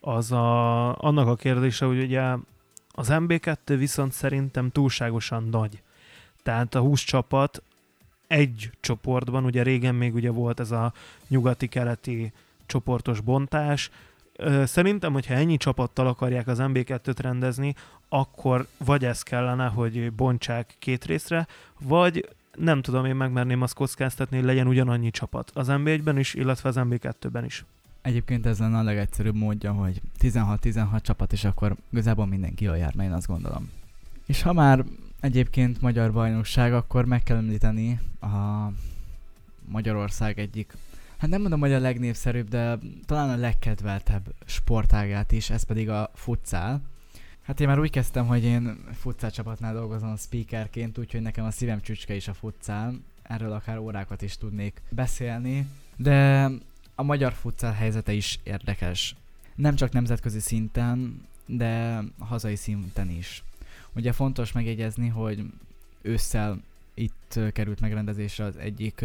[0.00, 2.22] az a, annak a kérdése, hogy ugye
[2.88, 5.82] az MB2 viszont szerintem túlságosan nagy.
[6.42, 7.62] Tehát a 20 csapat
[8.26, 10.92] egy csoportban, ugye régen még ugye volt ez a
[11.28, 12.32] nyugati-keleti
[12.66, 13.90] csoportos bontás,
[14.64, 17.74] Szerintem, hogyha ennyi csapattal akarják az MB2-t rendezni,
[18.08, 21.46] akkor vagy ez kellene, hogy bontsák két részre,
[21.80, 22.28] vagy
[22.58, 26.76] nem tudom én megmerném azt kockáztatni, hogy legyen ugyanannyi csapat az MB1-ben is, illetve az
[26.78, 27.64] MB2-ben is.
[28.02, 33.02] Egyébként ez lenne a legegyszerűbb módja, hogy 16-16 csapat, és akkor igazából mindenki jól járna,
[33.02, 33.70] én azt gondolom.
[34.26, 34.84] És ha már
[35.20, 38.68] egyébként magyar bajnokság, akkor meg kell említeni a
[39.68, 40.76] Magyarország egyik,
[41.16, 46.10] hát nem mondom, hogy a legnépszerűbb, de talán a legkedveltebb sportágát is, ez pedig a
[46.14, 46.80] futszál.
[47.42, 51.80] Hát én már úgy kezdtem, hogy én futszál csapatnál dolgozom speakerként, úgyhogy nekem a szívem
[51.80, 53.00] csücske is a futszál.
[53.22, 55.66] Erről akár órákat is tudnék beszélni.
[55.96, 56.48] De
[56.94, 59.16] a magyar futszál helyzete is érdekes.
[59.54, 63.42] Nem csak nemzetközi szinten, de hazai szinten is.
[63.94, 65.44] Ugye fontos megjegyezni, hogy
[66.02, 66.62] ősszel
[66.94, 69.04] itt került megrendezésre az egyik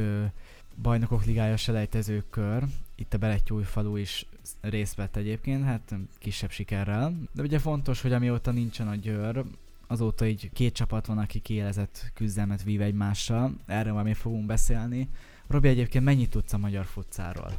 [0.82, 2.64] bajnokok ligája selejtező kör.
[3.00, 4.26] Itt a falu is
[4.62, 7.14] részt vett egyébként, hát kisebb sikerrel.
[7.32, 9.44] De ugye fontos, hogy amióta nincsen a győr,
[9.88, 13.54] azóta így két csapat van, aki kielezett küzdelmet vív egymással.
[13.66, 15.10] Erről majd még fogunk beszélni.
[15.48, 17.52] Robi, egyébként mennyit tudsz a magyar futcáról?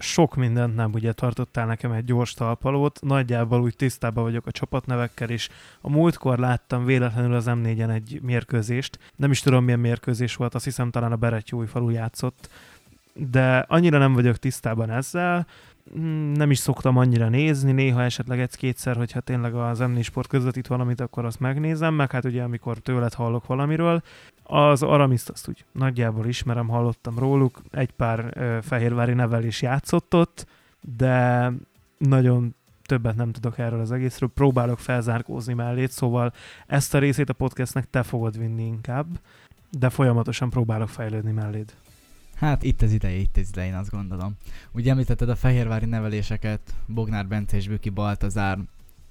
[0.00, 5.30] sok mindent nem ugye tartottál nekem egy gyors talpalót, nagyjából úgy tisztában vagyok a csapatnevekkel
[5.30, 5.48] is.
[5.80, 10.64] A múltkor láttam véletlenül az M4-en egy mérkőzést, nem is tudom milyen mérkőzés volt, azt
[10.64, 12.50] hiszem talán a Beretyói falu játszott,
[13.30, 15.46] de annyira nem vagyok tisztában ezzel,
[15.98, 20.66] Mm, nem is szoktam annyira nézni, néha esetleg egy-kétszer, hogyha tényleg az m Sport közvetít
[20.66, 24.02] valamit, akkor azt megnézem, meg hát ugye amikor tőled hallok valamiről.
[24.42, 30.14] Az Aramiszt azt úgy nagyjából ismerem, hallottam róluk, egy pár ö, fehérvári nevel is játszott
[30.14, 30.46] ott,
[30.96, 31.52] de
[31.98, 32.54] nagyon
[32.86, 36.32] többet nem tudok erről az egészről, próbálok felzárkózni mellé, szóval
[36.66, 39.06] ezt a részét a podcastnek te fogod vinni inkább,
[39.70, 41.74] de folyamatosan próbálok fejlődni melléd.
[42.40, 44.36] Hát itt az ideje, itt az ideje, én azt gondolom.
[44.72, 48.58] Ugye említetted a fehérvári neveléseket, Bognár Bence és Büki Baltazár,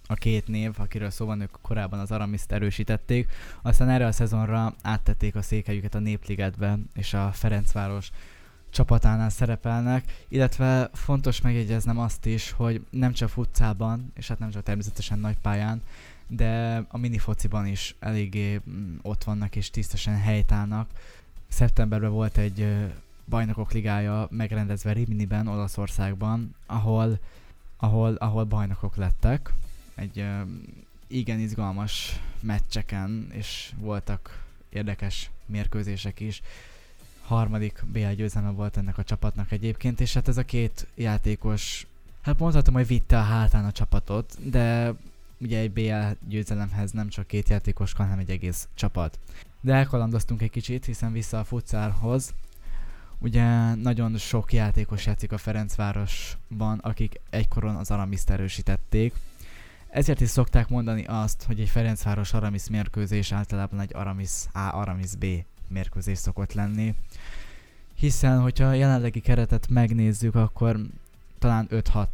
[0.08, 4.74] a két név, akiről szó van, ők korábban az Aramiszt erősítették, aztán erre a szezonra
[4.82, 8.12] áttették a székhelyüket a Népligetbe, és a Ferencváros
[8.70, 14.64] csapatánál szerepelnek, illetve fontos megjegyeznem azt is, hogy nem csak futcában, és hát nem csak
[14.64, 15.82] természetesen nagy pályán,
[16.28, 20.90] de a minifociban is eléggé mm, ott vannak és tisztesen helytállnak.
[21.48, 22.68] Szeptemberben volt egy
[23.30, 27.20] bajnokok ligája megrendezve Riminiben, Olaszországban, ahol,
[27.78, 29.54] ahol, ahol bajnokok lettek.
[29.96, 30.42] Egy uh,
[31.08, 36.42] igen izgalmas meccseken, és voltak érdekes mérkőzések is.
[37.22, 41.88] Harmadik BL győzelme volt ennek a csapatnak egyébként, és hát ez a két játékos,
[42.22, 44.94] hát mondhatom, hogy vitte a hátán a csapatot, de
[45.38, 49.20] ugye egy BL győzelemhez nem csak két játékos, hanem egy egész csapat.
[49.62, 52.34] De elkalandoztunk egy kicsit, hiszen vissza a futcárhoz,
[53.20, 59.14] Ugye nagyon sok játékos játszik a Ferencvárosban, akik egykoron az Aramiszt erősítették.
[59.90, 65.16] Ezért is szokták mondani azt, hogy egy Ferencváros Aramis mérkőzés általában egy Aramis A, Aramis
[65.16, 65.26] B
[65.68, 66.96] mérkőzés szokott lenni.
[67.96, 70.80] Hiszen, hogyha a jelenlegi keretet megnézzük, akkor
[71.40, 72.06] talán 5-6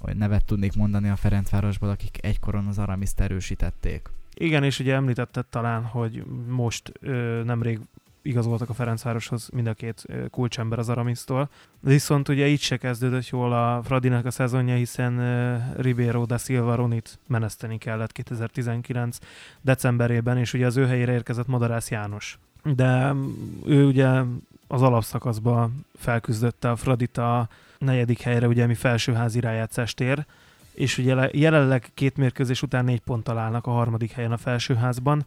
[0.00, 4.08] vagy nevet tudnék mondani a Ferencvárosból, akik egykoron az Aramiszt erősítették.
[4.34, 7.80] Igen, és ugye említetted talán, hogy most ö, nemrég
[8.24, 11.48] igazoltak a Ferencvároshoz mind a két kulcsember az Aramisztól.
[11.80, 17.18] Viszont ugye így se kezdődött jól a Fradinak a szezonja, hiszen Ribeiro da Silva Ronit
[17.26, 19.18] meneszteni kellett 2019
[19.60, 22.38] decemberében, és ugye az ő helyére érkezett Madarász János.
[22.62, 23.32] De mm,
[23.66, 24.22] ő ugye
[24.66, 27.48] az alapszakaszban felküzdötte a Fradit a
[27.78, 30.26] negyedik helyre, ugye ami felsőházi rájátszást ér,
[30.74, 35.24] és ugye jelenleg két mérkőzés után négy pont találnak a harmadik helyen a felsőházban.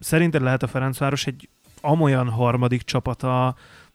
[0.00, 1.48] Szerinted lehet a Ferencváros egy
[1.82, 3.54] amolyan harmadik csapata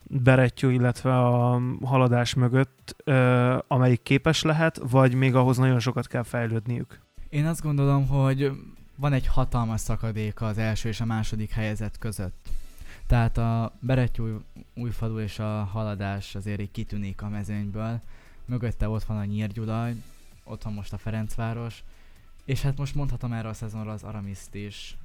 [0.09, 3.03] Berettyó, illetve a haladás mögött,
[3.67, 6.99] amelyik képes lehet, vagy még ahhoz nagyon sokat kell fejlődniük?
[7.29, 8.51] Én azt gondolom, hogy
[8.95, 12.49] van egy hatalmas szakadék az első és a második helyezett között.
[13.07, 14.25] Tehát a Berettyó
[14.75, 18.01] újfalu és a haladás azért így kitűnik a mezőnyből.
[18.45, 19.95] Mögötte ott van a Nyírgyulaj,
[20.43, 21.83] ott van most a Ferencváros,
[22.45, 24.97] és hát most mondhatom erre a szezonra az Aramiszt is,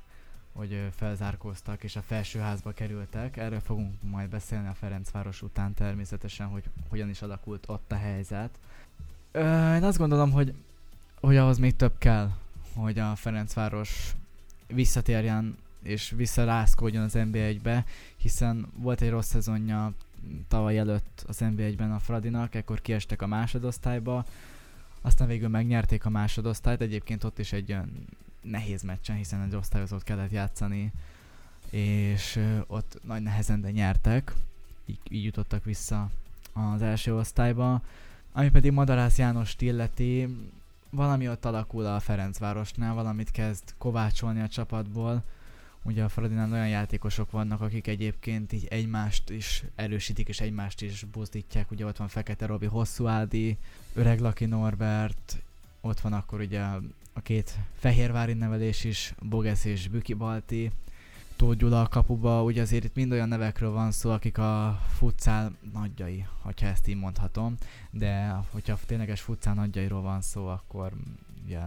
[0.53, 3.37] hogy felzárkóztak és a felsőházba kerültek.
[3.37, 8.59] Erről fogunk majd beszélni a Ferencváros után természetesen, hogy hogyan is alakult ott a helyzet.
[9.33, 10.55] Ö, én azt gondolom, hogy,
[11.21, 12.31] hogy ahhoz még több kell,
[12.75, 14.15] hogy a Ferencváros
[14.67, 17.85] visszatérjen és visszarászkodjon az NBA-be,
[18.17, 19.93] hiszen volt egy rossz szezonja
[20.49, 24.25] tavaly előtt az NB1-ben a Fradinak, ekkor kiestek a másodosztályba,
[25.01, 28.07] aztán végül megnyerték a másodosztályt, egyébként ott is egy olyan
[28.43, 30.93] nehéz meccsen, hiszen egy osztályozót kellett játszani,
[31.71, 34.33] és ott nagy nehezen de nyertek,
[34.87, 36.11] így, így jutottak vissza
[36.53, 37.83] az első osztályba.
[38.33, 40.37] Ami pedig Madarász János illeti,
[40.91, 45.23] valami ott alakul a Ferencvárosnál, valamit kezd kovácsolni a csapatból.
[45.83, 51.05] Ugye a Fradinál olyan játékosok vannak, akik egyébként így egymást is erősítik, és egymást is
[51.13, 51.71] buzdítják.
[51.71, 53.59] Ugye ott van Fekete Robi, Hosszú Ádi,
[53.95, 55.43] Öreg Laki Norbert,
[55.83, 56.61] ott van akkor ugye
[57.13, 60.71] a két fehérvári nevelés is, Bogesz és Büki Balti,
[61.37, 65.57] Tóth Gyula a kapuba, ugye azért itt mind olyan nevekről van szó, akik a futszál
[65.73, 67.57] nagyjai, hogyha ezt így mondhatom,
[67.91, 70.93] de hogyha tényleges futszál nagyjairól van szó, akkor
[71.45, 71.61] ugye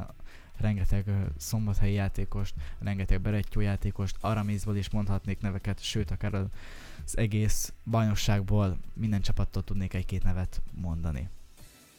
[0.57, 1.05] rengeteg
[1.37, 9.21] szombathelyi játékost, rengeteg berettyó játékost, Aramizból is mondhatnék neveket, sőt akár az egész bajnokságból minden
[9.21, 11.29] csapattól tudnék egy-két nevet mondani.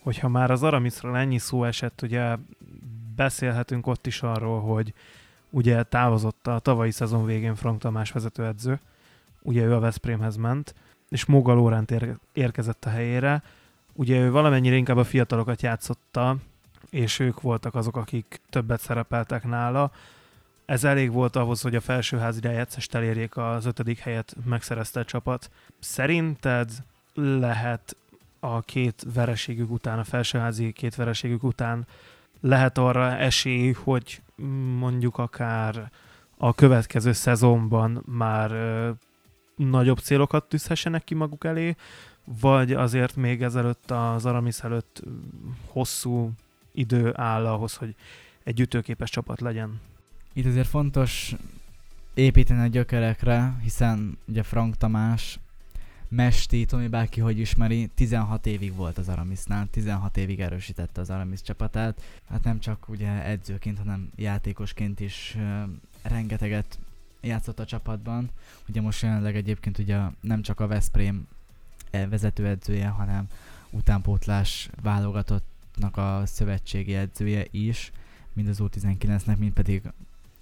[0.07, 2.37] Hogyha már az Aramisról ennyi szó esett, ugye
[3.17, 4.93] beszélhetünk ott is arról, hogy
[5.51, 8.81] ugye távozott a tavalyi szezon végén Frank Tamás vezetőedző,
[9.43, 10.75] ugye ő a Veszprémhez ment,
[11.09, 13.43] és Moga Lóránt ér- érkezett a helyére.
[13.93, 16.37] Ugye ő valamennyire inkább a fiatalokat játszotta,
[16.91, 19.91] és ők voltak azok, akik többet szerepeltek nála.
[20.65, 25.51] Ez elég volt ahhoz, hogy a felsőház rájátszást elérjék az ötödik helyet megszerezte a csapat.
[25.79, 26.71] Szerinted
[27.15, 27.97] lehet
[28.55, 31.87] a két vereségük után, a felsőházi két vereségük után
[32.41, 34.23] lehet arra esély, hogy
[34.79, 35.91] mondjuk akár
[36.37, 38.91] a következő szezonban már ö,
[39.57, 41.77] nagyobb célokat tűzhessenek ki maguk elé,
[42.25, 45.03] vagy azért még ezelőtt az Aramis előtt
[45.67, 46.31] hosszú
[46.73, 47.95] idő áll ahhoz, hogy
[48.45, 49.81] egy ütőképes csapat legyen.
[50.33, 51.35] Itt azért fontos
[52.15, 55.39] építeni a gyökerekre, hiszen ugye Frank Tamás
[56.09, 61.43] Mesti, Tomi bárki hogy ismeri, 16 évig volt az Aramisnál, 16 évig erősítette az Aramis
[61.43, 62.03] csapatát.
[62.29, 65.63] Hát nem csak ugye edzőként, hanem játékosként is uh,
[66.03, 66.79] rengeteget
[67.21, 68.31] játszott a csapatban.
[68.69, 71.27] Ugye most jelenleg egyébként ugye nem csak a Veszprém
[71.91, 73.27] e, vezetőedzője, hanem
[73.71, 77.93] utánpótlás válogatottnak a szövetségi edzője is,
[78.33, 79.83] mind az U19-nek, mind pedig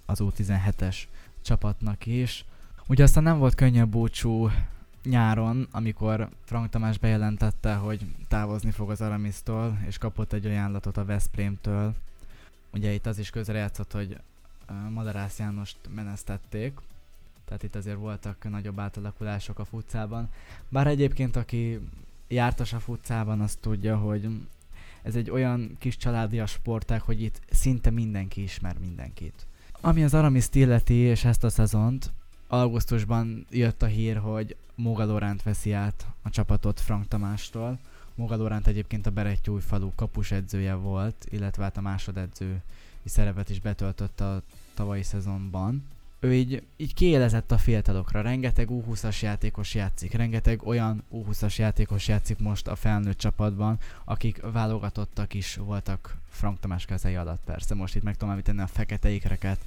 [0.05, 0.97] az U17-es
[1.41, 2.45] csapatnak is.
[2.87, 4.49] Ugye aztán nem volt könnyebb búcsú
[5.05, 11.05] nyáron, amikor Frank Tamás bejelentette, hogy távozni fog az Aramisztól, és kapott egy ajánlatot a
[11.05, 11.93] Veszprémtől.
[12.73, 14.17] Ugye itt az is közrejátszott, hogy
[14.89, 16.79] Madarász Jánost menesztették,
[17.45, 20.29] tehát itt azért voltak nagyobb átalakulások a futcában.
[20.69, 21.79] Bár egyébként, aki
[22.27, 24.29] jártas a futcában, azt tudja, hogy
[25.01, 29.45] ez egy olyan kis családias sportág, hogy itt szinte mindenki ismer mindenkit.
[29.81, 32.11] Ami az Aramiszt illeti, és ezt a szezont,
[32.47, 37.79] augusztusban jött a hír, hogy Moga Loránt veszi át a csapatot Frank Tamástól.
[38.15, 42.61] Moga Loránt egyébként a Berettyújfalu kapus edzője volt, illetve hát a másodedző
[43.05, 44.41] szerepet is betöltött a
[44.73, 45.83] tavalyi szezonban.
[46.19, 52.39] Ő így, így kiélezett a fiatalokra, rengeteg U20-as játékos játszik, rengeteg olyan U20-as játékos játszik
[52.39, 57.75] most a felnőtt csapatban, akik válogatottak is voltak Frank Tamás kezei alatt persze.
[57.75, 59.59] Most itt meg tudom említeni a fekete ikreket,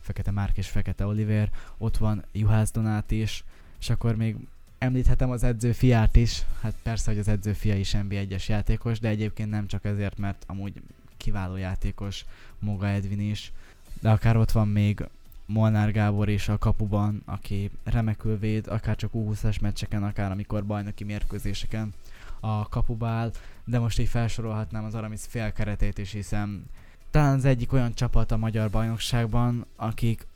[0.00, 3.44] Fekete Márk és Fekete Oliver, ott van Juhász Donát is,
[3.80, 4.36] és akkor még
[4.78, 9.08] említhetem az edző fiát is, hát persze, hogy az edző fia is NB1-es játékos, de
[9.08, 10.82] egyébként nem csak ezért, mert amúgy
[11.16, 12.24] kiváló játékos
[12.58, 13.52] Moga Edvin is,
[14.00, 15.04] de akár ott van még
[15.46, 21.04] Molnár Gábor is a kapuban, aki remekül véd, akár csak U20-as meccseken, akár amikor bajnoki
[21.04, 21.94] mérkőzéseken
[22.40, 23.32] a kapuba áll,
[23.64, 26.64] de most így felsorolhatnám az Aramis félkeretét is, hiszen
[27.10, 30.26] talán az egyik olyan csapat a magyar bajnokságban, akik,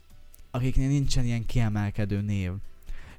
[0.51, 2.51] akiknél nincsen ilyen kiemelkedő név.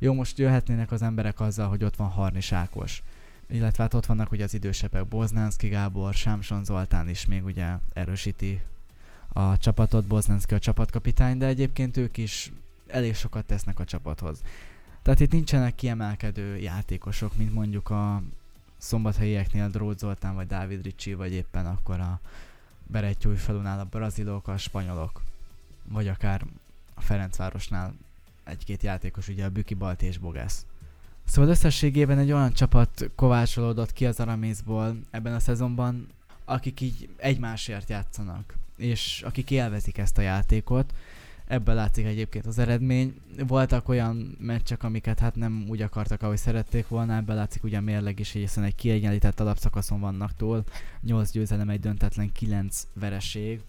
[0.04, 3.02] Jó, most jöhetnének az emberek azzal, hogy ott van Harnis Ákos.
[3.46, 8.62] Illetve hát ott vannak ugye az idősebbek, Boznánszki Gábor, Sámson Zoltán is még ugye erősíti
[9.28, 12.52] a csapatot, Boznánszki a csapatkapitány, de egyébként ők is
[12.86, 14.42] elég sokat tesznek a csapathoz.
[15.02, 18.22] Tehát itt nincsenek kiemelkedő játékosok, mint mondjuk a
[18.76, 22.20] szombathelyieknél Drót Zoltán, vagy Dávid Ricsi, vagy éppen akkor a
[23.36, 25.22] falunál a brazilok, a spanyolok,
[25.84, 26.44] vagy akár
[26.94, 27.94] a Ferencvárosnál
[28.44, 30.66] egy-két játékos, ugye a Büki Balti és Bogász.
[31.24, 36.06] Szóval összességében egy olyan csapat kovácsolódott ki az Aramészból ebben a szezonban,
[36.44, 40.94] akik így egymásért játszanak, és akik élvezik ezt a játékot,
[41.46, 43.14] ebből látszik egyébként az eredmény.
[43.46, 47.80] Voltak olyan meccsek, amiket hát nem úgy akartak, ahogy szerették volna, ebből látszik ugye a
[47.80, 50.64] mérleg is, hiszen egy kiegyenlített alapszakaszon vannak túl.
[51.00, 53.60] 8 győzelem, egy döntetlen, 9 vereség.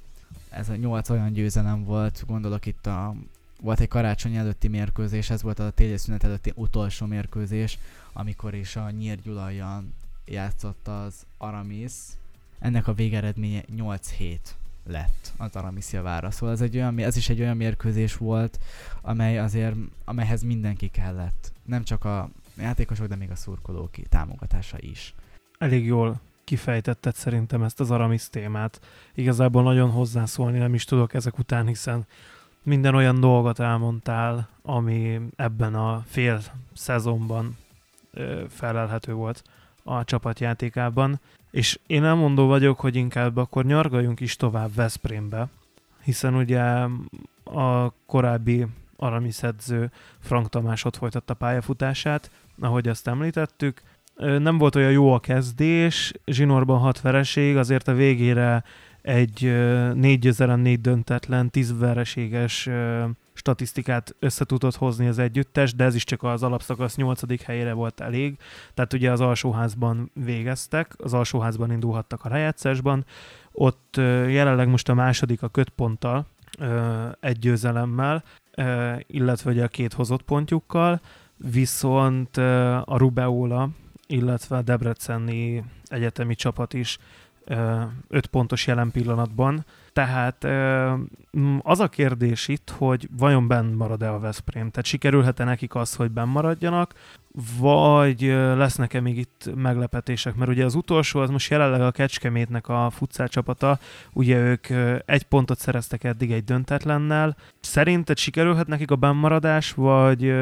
[0.50, 3.16] Ez a 8 olyan győzelem volt, gondolok itt a
[3.62, 7.80] volt egy karácsony előtti mérkőzés, ez volt a téli szünet előtti utolsó mérkőzés,
[8.14, 9.94] amikor is a Nyír Gyulajan
[10.26, 11.92] játszott az Aramis.
[12.60, 14.38] Ennek a végeredménye 8-7
[14.88, 16.32] lett az Aramis javára.
[16.32, 18.60] Szóval ez, egy olyan, ez is egy olyan mérkőzés volt,
[19.02, 19.76] amely azért,
[20.06, 21.52] amelyhez mindenki kellett.
[21.66, 25.14] Nem csak a játékosok, de még a szurkolók támogatása is.
[25.58, 28.82] Elég jól kifejtetted szerintem ezt az Aramis témát.
[29.14, 32.06] Igazából nagyon hozzászólni nem is tudok ezek után, hiszen
[32.66, 36.42] minden olyan dolgot elmondtál, ami ebben a fél
[36.74, 37.58] szezonban
[38.50, 39.44] felelhető volt
[39.84, 41.20] a csapatjátékában.
[41.52, 45.48] És én elmondó vagyok, hogy inkább akkor nyargaljunk is tovább Veszprémbe,
[46.04, 46.62] hiszen ugye
[47.44, 48.66] a korábbi
[48.98, 53.82] Aramis edző Frank Tamás ott folytatta pályafutását, ahogy azt említettük.
[54.16, 58.64] Nem volt olyan jó a kezdés, zsinórban hat vereség, azért a végére
[59.06, 59.42] egy
[59.94, 62.70] négy győzelem, négy döntetlen, tíz vereséges
[63.34, 68.00] statisztikát össze tudott hozni az együttes, de ez is csak az alapszakasz nyolcadik helyére volt
[68.00, 68.38] elég.
[68.74, 73.06] Tehát ugye az alsóházban végeztek, az alsóházban indulhattak a rájátszásban.
[73.52, 73.94] Ott
[74.28, 76.26] jelenleg most a második a kötponttal,
[77.20, 78.24] egy győzelemmel,
[79.08, 81.02] illetve ugye a két hozott pontjukkal,
[81.38, 82.38] viszont
[82.86, 83.70] a Rubeola,
[84.08, 86.98] illetve a Debreceni egyetemi csapat is
[88.08, 89.66] 5 pontos jelen pillanatban.
[89.94, 90.48] Tehát
[91.62, 94.70] az a kérdés itt, hogy vajon benn marad-e a Veszprém?
[94.70, 96.94] Tehát sikerülhet-e nekik az, hogy benn maradjanak,
[97.60, 98.22] vagy
[98.56, 100.36] lesznek-e még itt meglepetések?
[100.36, 103.80] Mert ugye az utolsó, az most jelenleg a Kecskemétnek a futszál csapata,
[104.14, 104.68] ugye ők
[105.06, 107.36] egy pontot szereztek eddig egy döntetlennel.
[107.60, 110.36] Szerinted sikerülhet nekik a bennmaradás, vagy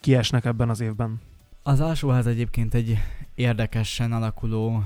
[0.00, 1.20] kiesnek ebben az évben?
[1.62, 2.98] Az alsóház egyébként egy
[3.34, 4.82] érdekesen alakuló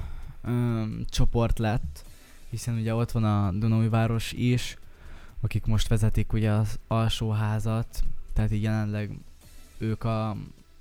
[0.49, 2.05] öm, csoport lett,
[2.51, 4.77] hiszen ugye ott van a Dunói-város is,
[5.41, 9.19] akik most vezetik ugye az alsóházat, tehát így jelenleg
[9.79, 10.37] ők a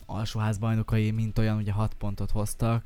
[0.06, 2.84] alsóház bajnokai, mint olyan ugye 6 pontot hoztak,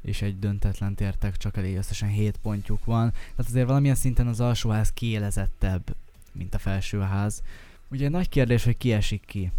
[0.00, 3.10] és egy döntetlen értek, csak elég összesen 7 pontjuk van.
[3.10, 5.96] Tehát azért valamilyen szinten az alsóház kiélezettebb,
[6.32, 7.42] mint a felsőház.
[7.88, 9.52] Ugye nagy kérdés, hogy ki ki.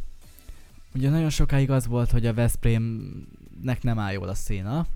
[0.94, 4.88] Ugye nagyon sokáig az volt, hogy a Veszprémnek nem áll jól a széna,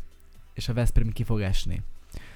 [0.59, 1.81] és a Veszprém ki fog esni.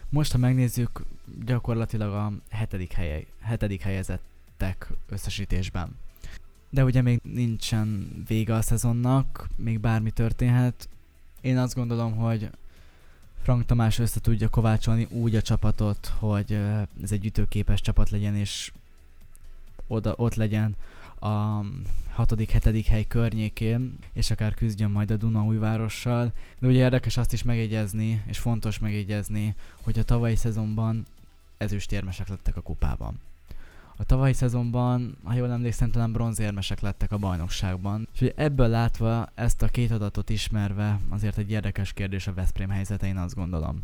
[0.10, 1.04] Most, ha megnézzük,
[1.46, 5.96] gyakorlatilag a hetedik, helye, hetedik helyezettek összesítésben.
[6.70, 10.90] De ugye még nincsen vége a szezonnak, még bármi történhet.
[11.42, 12.50] Én azt gondolom, hogy
[13.42, 16.52] Frank Tamás össze tudja kovácsolni úgy a csapatot, hogy
[17.04, 18.72] ez egy ütőképes csapat legyen, és
[19.88, 20.76] oda, ott legyen
[21.24, 21.66] a
[22.14, 26.32] hatodik, hetedik hely környékén, és akár küzdjön majd a Dunaújvárossal.
[26.60, 31.06] De ugye érdekes azt is megjegyezni, és fontos megjegyezni, hogy a tavalyi szezonban
[31.58, 33.20] ezüstérmesek lettek a kupában.
[33.96, 38.08] A tavalyi szezonban, ha jól emlékszem, talán bronzérmesek lettek a bajnokságban.
[38.14, 42.70] És ugye ebből látva, ezt a két adatot ismerve, azért egy érdekes kérdés a Veszprém
[42.70, 43.84] helyzete, én azt gondolom.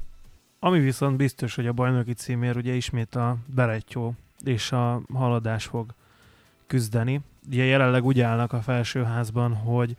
[0.60, 4.14] Ami viszont biztos, hogy a bajnoki címér ugye ismét a Berettyó
[4.44, 5.94] és a haladás fog
[6.68, 7.22] küzdeni.
[7.48, 9.96] Ugye jelenleg úgy állnak a felsőházban, hogy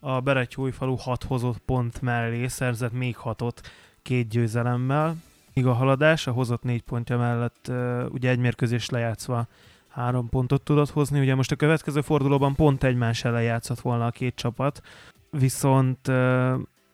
[0.00, 3.60] a Beretyújfalu hat hozott pont mellé szerzett még hatot
[4.02, 5.16] két győzelemmel,
[5.54, 7.72] míg a haladás a hozott négy pontja mellett
[8.08, 9.46] ugye egy mérkőzés lejátszva
[9.88, 11.20] három pontot tudott hozni.
[11.20, 14.82] Ugye most a következő fordulóban pont egymás ellen játszott volna a két csapat,
[15.30, 16.10] viszont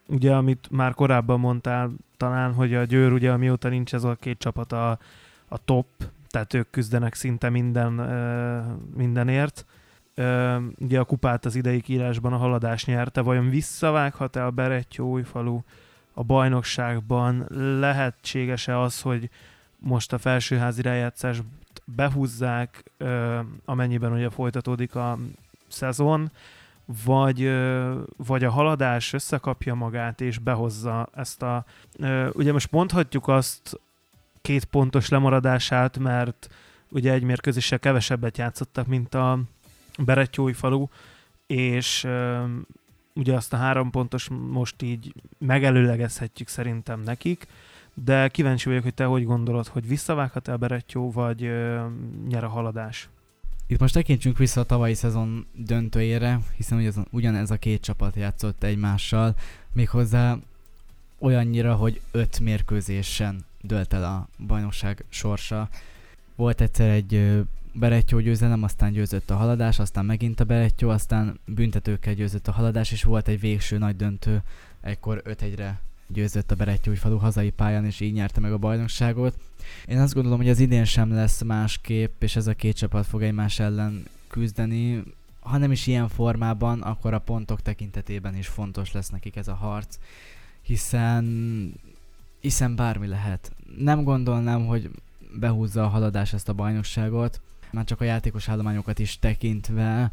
[0.07, 4.39] ugye amit már korábban mondtál talán, hogy a Győr ugye amióta nincs ez a két
[4.39, 4.99] csapat a,
[5.49, 5.87] a top,
[6.29, 7.93] tehát ők küzdenek szinte minden,
[8.97, 9.67] mindenért.
[10.79, 15.61] Ugye a kupát az idei írásban a haladás nyerte, vajon visszavághat-e a Berettyó falu
[16.13, 17.47] a bajnokságban?
[17.81, 19.31] Lehetséges-e az, hogy
[19.79, 21.45] most a felsőházi rájátszást
[21.85, 22.85] behúzzák,
[23.65, 25.19] amennyiben ugye folytatódik a
[25.69, 26.31] szezon,
[27.05, 27.53] vagy,
[28.17, 31.65] vagy a haladás összekapja magát és behozza ezt a...
[32.33, 33.81] Ugye most mondhatjuk azt
[34.43, 36.49] két pontos lemaradását, mert
[36.91, 39.39] ugye egy mérkőzéssel kevesebbet játszottak, mint a
[39.99, 40.87] Berettyói falu,
[41.47, 42.07] és
[43.15, 47.47] ugye azt a három pontos most így megelőlegezhetjük szerintem nekik,
[47.95, 51.81] de kíváncsi vagyok, hogy te hogy gondolod, hogy visszavághat-e a Berettyó, vagy uh,
[52.29, 53.09] nyer a haladás?
[53.67, 58.63] Itt most tekintsünk vissza a tavalyi szezon döntőjére, hiszen ugyan, ugyanez a két csapat játszott
[58.63, 59.35] egymással,
[59.73, 60.37] méghozzá
[61.19, 65.69] olyannyira, hogy öt mérkőzésen dölt el a bajnokság sorsa.
[66.35, 72.15] Volt egyszer egy Berettyó győzelem, aztán győzött a haladás, aztán megint a Berettyó, aztán büntetőkkel
[72.15, 74.43] győzött a haladás, és volt egy végső nagy döntő,
[74.81, 79.39] ekkor 5-1-re győzött a falu hazai pályán, és így nyerte meg a bajnokságot.
[79.87, 83.23] Én azt gondolom, hogy az idén sem lesz másképp, és ez a két csapat fog
[83.23, 85.03] egymás ellen küzdeni,
[85.41, 89.55] ha nem is ilyen formában, akkor a pontok tekintetében is fontos lesz nekik ez a
[89.55, 89.99] harc,
[90.63, 91.25] hiszen
[92.41, 93.53] hiszen bármi lehet.
[93.79, 94.91] Nem gondolnám, hogy
[95.39, 97.41] behúzza a haladás ezt a bajnokságot,
[97.73, 100.13] már csak a játékos állományokat is tekintve,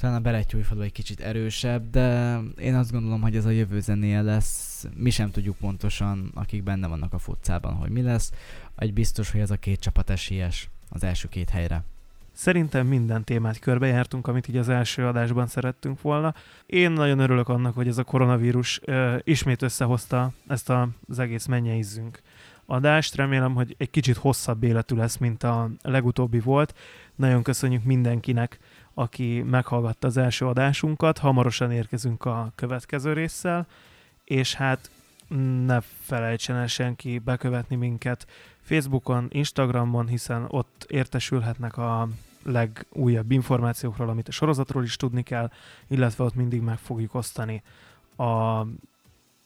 [0.00, 4.22] talán a Berettyújfalu egy kicsit erősebb, de én azt gondolom, hogy ez a jövő zenéje
[4.22, 4.86] lesz.
[4.96, 8.32] Mi sem tudjuk pontosan, akik benne vannak a futcában, hogy mi lesz.
[8.76, 11.84] Egy biztos, hogy ez a két csapat esélyes az első két helyre.
[12.32, 16.34] Szerintem minden témát körbejártunk, amit így az első adásban szerettünk volna.
[16.66, 21.46] Én nagyon örülök annak, hogy ez a koronavírus uh, ismét összehozta ezt a, az egész
[21.46, 22.20] mennyeizzünk
[22.66, 23.14] adást.
[23.14, 26.74] Remélem, hogy egy kicsit hosszabb életű lesz, mint a legutóbbi volt.
[27.14, 28.58] Nagyon köszönjük mindenkinek,
[28.94, 31.18] aki meghallgatta az első adásunkat.
[31.18, 33.66] Hamarosan érkezünk a következő résszel,
[34.24, 34.90] és hát
[35.64, 38.26] ne felejtsen el senki bekövetni minket
[38.60, 42.08] Facebookon, Instagramon, hiszen ott értesülhetnek a
[42.42, 45.50] legújabb információkról, amit a sorozatról is tudni kell,
[45.88, 47.62] illetve ott mindig meg fogjuk osztani
[48.16, 48.62] a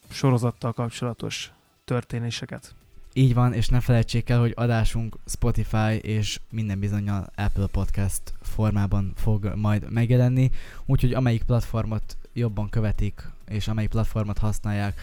[0.09, 1.51] sorozattal kapcsolatos
[1.85, 2.75] történéseket.
[3.19, 9.13] Így van, és ne felejtsék el, hogy adásunk Spotify és minden bizonyal Apple Podcast formában
[9.15, 10.51] fog majd megjelenni,
[10.85, 15.01] úgyhogy amelyik platformot jobban követik, és amelyik platformot használják,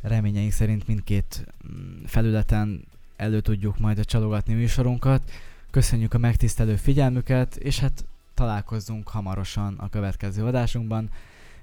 [0.00, 2.84] reményeink szerint mindkét mm, felületen
[3.16, 5.30] elő tudjuk majd csalogatni műsorunkat.
[5.70, 8.04] Köszönjük a megtisztelő figyelmüket, és hát
[8.34, 11.10] találkozzunk hamarosan a következő adásunkban.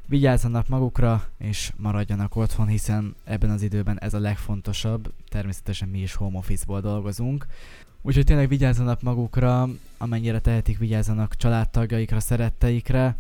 [0.10, 5.14] Vigyázzanak magukra, és maradjanak otthon, hiszen ebben az időben ez a legfontosabb.
[5.30, 7.46] Természetesen mi is home office-ból dolgozunk.
[8.02, 13.18] Úgyhogy tényleg vigyázzanak magukra, amennyire tehetik, vigyázzanak családtagjaikra, szeretteikre.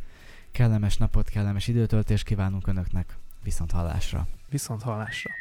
[0.52, 3.18] Kellemes napot, kellemes időtöltést kívánunk Önöknek.
[3.44, 4.28] Viszont hallásra.
[4.50, 5.32] Viszont hallásra.